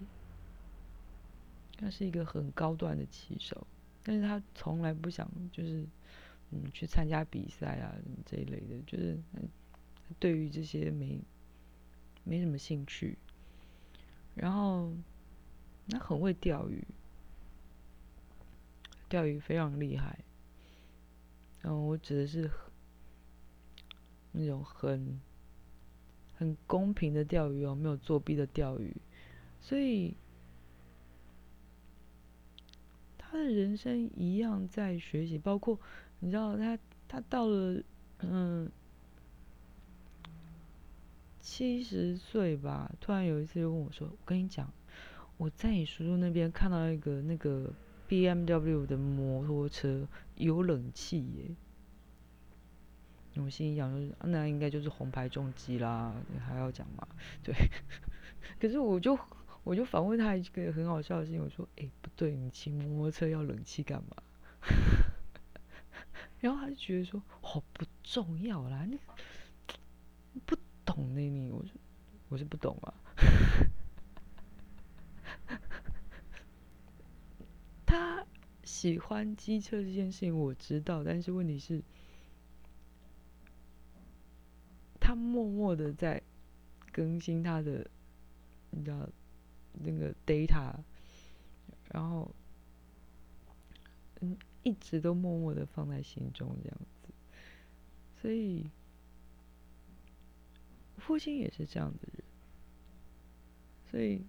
[1.79, 3.67] 他是一个很高端的棋手，
[4.03, 5.87] 但是他从来不想就是
[6.51, 7.97] 嗯去参加比赛啊
[8.27, 9.19] 这一类的，就是
[10.19, 11.19] 对于这些没
[12.23, 13.17] 没什么兴趣。
[14.35, 14.93] 然后
[15.89, 16.87] 他很会钓鱼。
[19.13, 20.25] 钓鱼非常厉害，
[21.65, 22.51] 嗯，我指的是
[24.33, 25.21] 那种很
[26.35, 28.97] 很公平的钓鱼哦，没有作弊的钓鱼。
[29.61, 30.17] 所以
[33.19, 35.79] 他的人生一样在学习，包括
[36.21, 37.83] 你知道他他到了
[38.21, 38.73] 嗯
[41.43, 44.73] 七十岁吧，突然有一次就问我说：“我跟你讲，
[45.37, 47.71] 我在你叔叔那边看到一个那个
[48.13, 51.57] B M W 的摩托车有冷气耶。”
[53.43, 56.15] 我心里想说：“那应该就是红牌重机啦，
[56.47, 57.09] 还要讲吗？”
[57.43, 57.55] 对，
[58.61, 59.19] 可是我就。
[59.65, 64.17] 我就反问他一个很好笑的事情，我说：“哎，不对，你骑摩托车要冷气干嘛？”
[66.41, 68.99] 然后他就觉得说：“好不重要啦，你
[70.45, 71.71] 不懂呢，你。”我说
[72.29, 72.93] ：“我是不懂啊。”
[77.93, 78.27] 他
[78.65, 81.83] 喜欢机车这件事情我知道，但是问题是，
[84.99, 86.23] 他默默的在
[86.91, 87.91] 更新他的，
[88.71, 89.09] 你知道。
[89.83, 90.75] 那个 data，
[91.91, 92.31] 然后，
[94.21, 97.09] 嗯，一直都默默的放在心中这样子，
[98.21, 98.71] 所以，
[100.99, 102.23] 父亲也是这样的人，
[103.91, 104.23] 所以，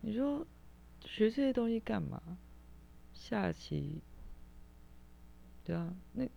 [0.00, 0.46] 你说
[1.04, 2.38] 学这些东西干嘛？
[3.12, 4.00] 下棋，
[5.64, 6.28] 对啊，那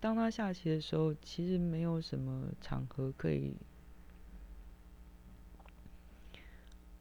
[0.00, 3.54] 当他下棋的时候，其实没有什么场合可以。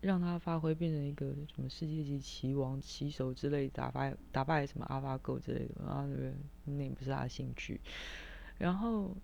[0.02, 6.34] 让他发挥，变成一个什么世界级棋王、棋手之类，打败打败什么阿巴狗之类的，然后那个
[6.66, 7.80] 那不是他的兴趣。
[8.58, 9.16] 然后，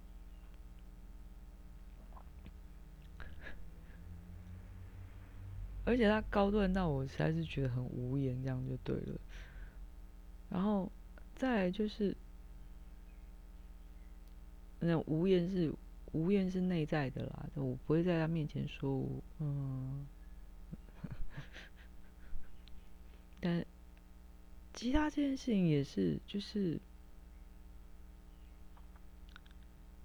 [5.89, 9.19] 而且他高端到我实在是觉得很无言，这样就对了。
[10.47, 10.91] 然后
[11.35, 12.15] 再就是，
[14.79, 15.73] 那无言是
[16.11, 20.05] 无言是内在的啦，我不会在他面前说我，嗯。
[23.41, 23.65] 但
[24.73, 26.79] 吉他这件事情也是，就是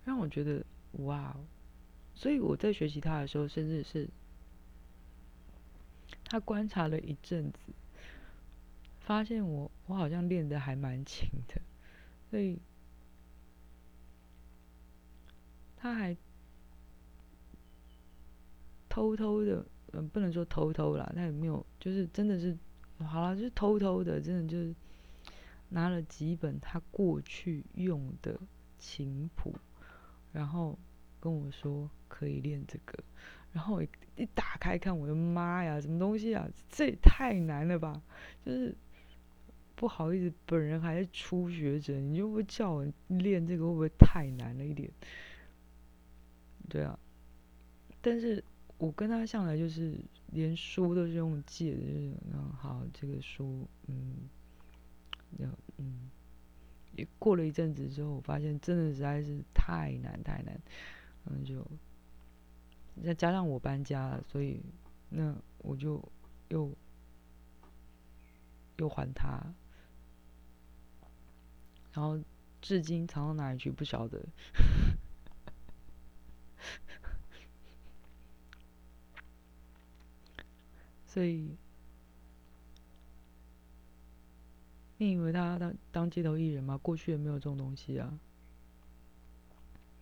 [0.03, 0.65] 让我觉得
[1.05, 1.37] 哇！
[2.15, 4.09] 所以我在学习他的时候，甚至是
[6.35, 7.73] 他观察了一阵子，
[8.99, 11.61] 发现我我好像练的还蛮勤的，
[12.29, 12.59] 所以
[15.77, 16.17] 他还
[18.89, 22.59] 偷偷的，嗯，不能说偷偷啦，他也没有，就是真的是。
[22.99, 24.75] 好了，就是偷偷的，真的就是
[25.69, 28.37] 拿了几本他过去用的
[28.81, 29.55] 琴谱，
[30.33, 30.77] 然后
[31.21, 32.99] 跟我说可以练这个，
[33.55, 36.47] 然后一一打开看，我的妈呀，什么东西啊？
[36.69, 38.03] 这也太难了吧！
[38.45, 38.77] 就是
[39.75, 44.91] 不好意思，本人还是初学者，你就会叫我练这个，会不会太难了一点？
[46.69, 46.99] 对啊，
[48.03, 48.45] 但是
[48.77, 49.99] 我跟他向来就是。
[50.33, 54.29] 连书都是用借的，就是嗯，好，这个书，嗯，
[55.39, 56.11] 要嗯，
[56.97, 60.61] 也过了一阵子之后，我发现真的实在是太难太难，
[61.27, 61.65] 嗯，就
[63.03, 64.63] 再加上我搬家了，所以
[65.09, 66.01] 那我就
[66.49, 66.71] 又
[68.77, 69.43] 又还他，
[71.93, 72.21] 然后
[72.61, 74.25] 至今藏到哪里去不晓得。
[81.07, 81.57] 所以，
[84.99, 86.77] 你以为他当当街头艺人吗？
[86.79, 88.19] 过去也没有这种东西啊，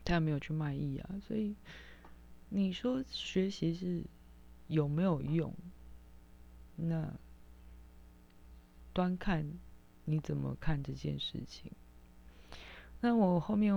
[0.05, 1.21] 他也没有去卖艺啊。
[1.21, 1.55] 所以，
[2.55, 4.05] 你说学习是
[4.67, 5.55] 有没有用？
[6.77, 7.11] 那
[8.93, 9.51] 端看
[10.05, 11.73] 你怎么看这件事情。
[13.01, 13.75] 那我后面，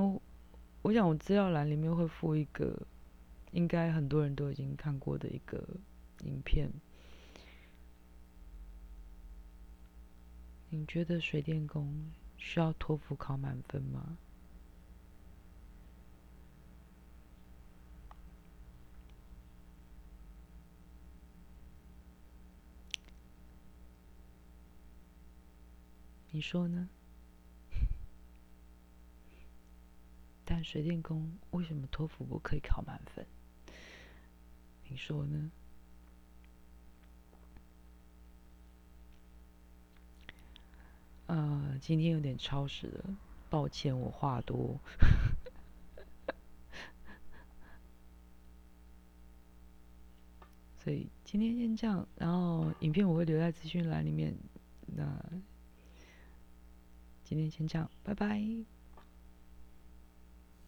[0.82, 2.86] 我想我资料栏里面会附一个，
[3.52, 5.66] 应该很多人都已经看过的一个
[6.26, 6.70] 影片。
[10.70, 14.18] 你觉得水电工需要托福考满分吗？
[26.36, 26.90] 你说呢？
[30.44, 33.26] 但水电工为什么托福不可以考满分？
[34.90, 35.50] 你说呢？
[41.28, 43.16] 呃，今天有点超时了，
[43.50, 44.78] 抱歉，我话多。
[50.84, 54.36] 所以今天先这样，然后影片我会留在资讯栏里面。
[54.88, 55.04] 那
[57.26, 58.75] 今天先这样，拜拜。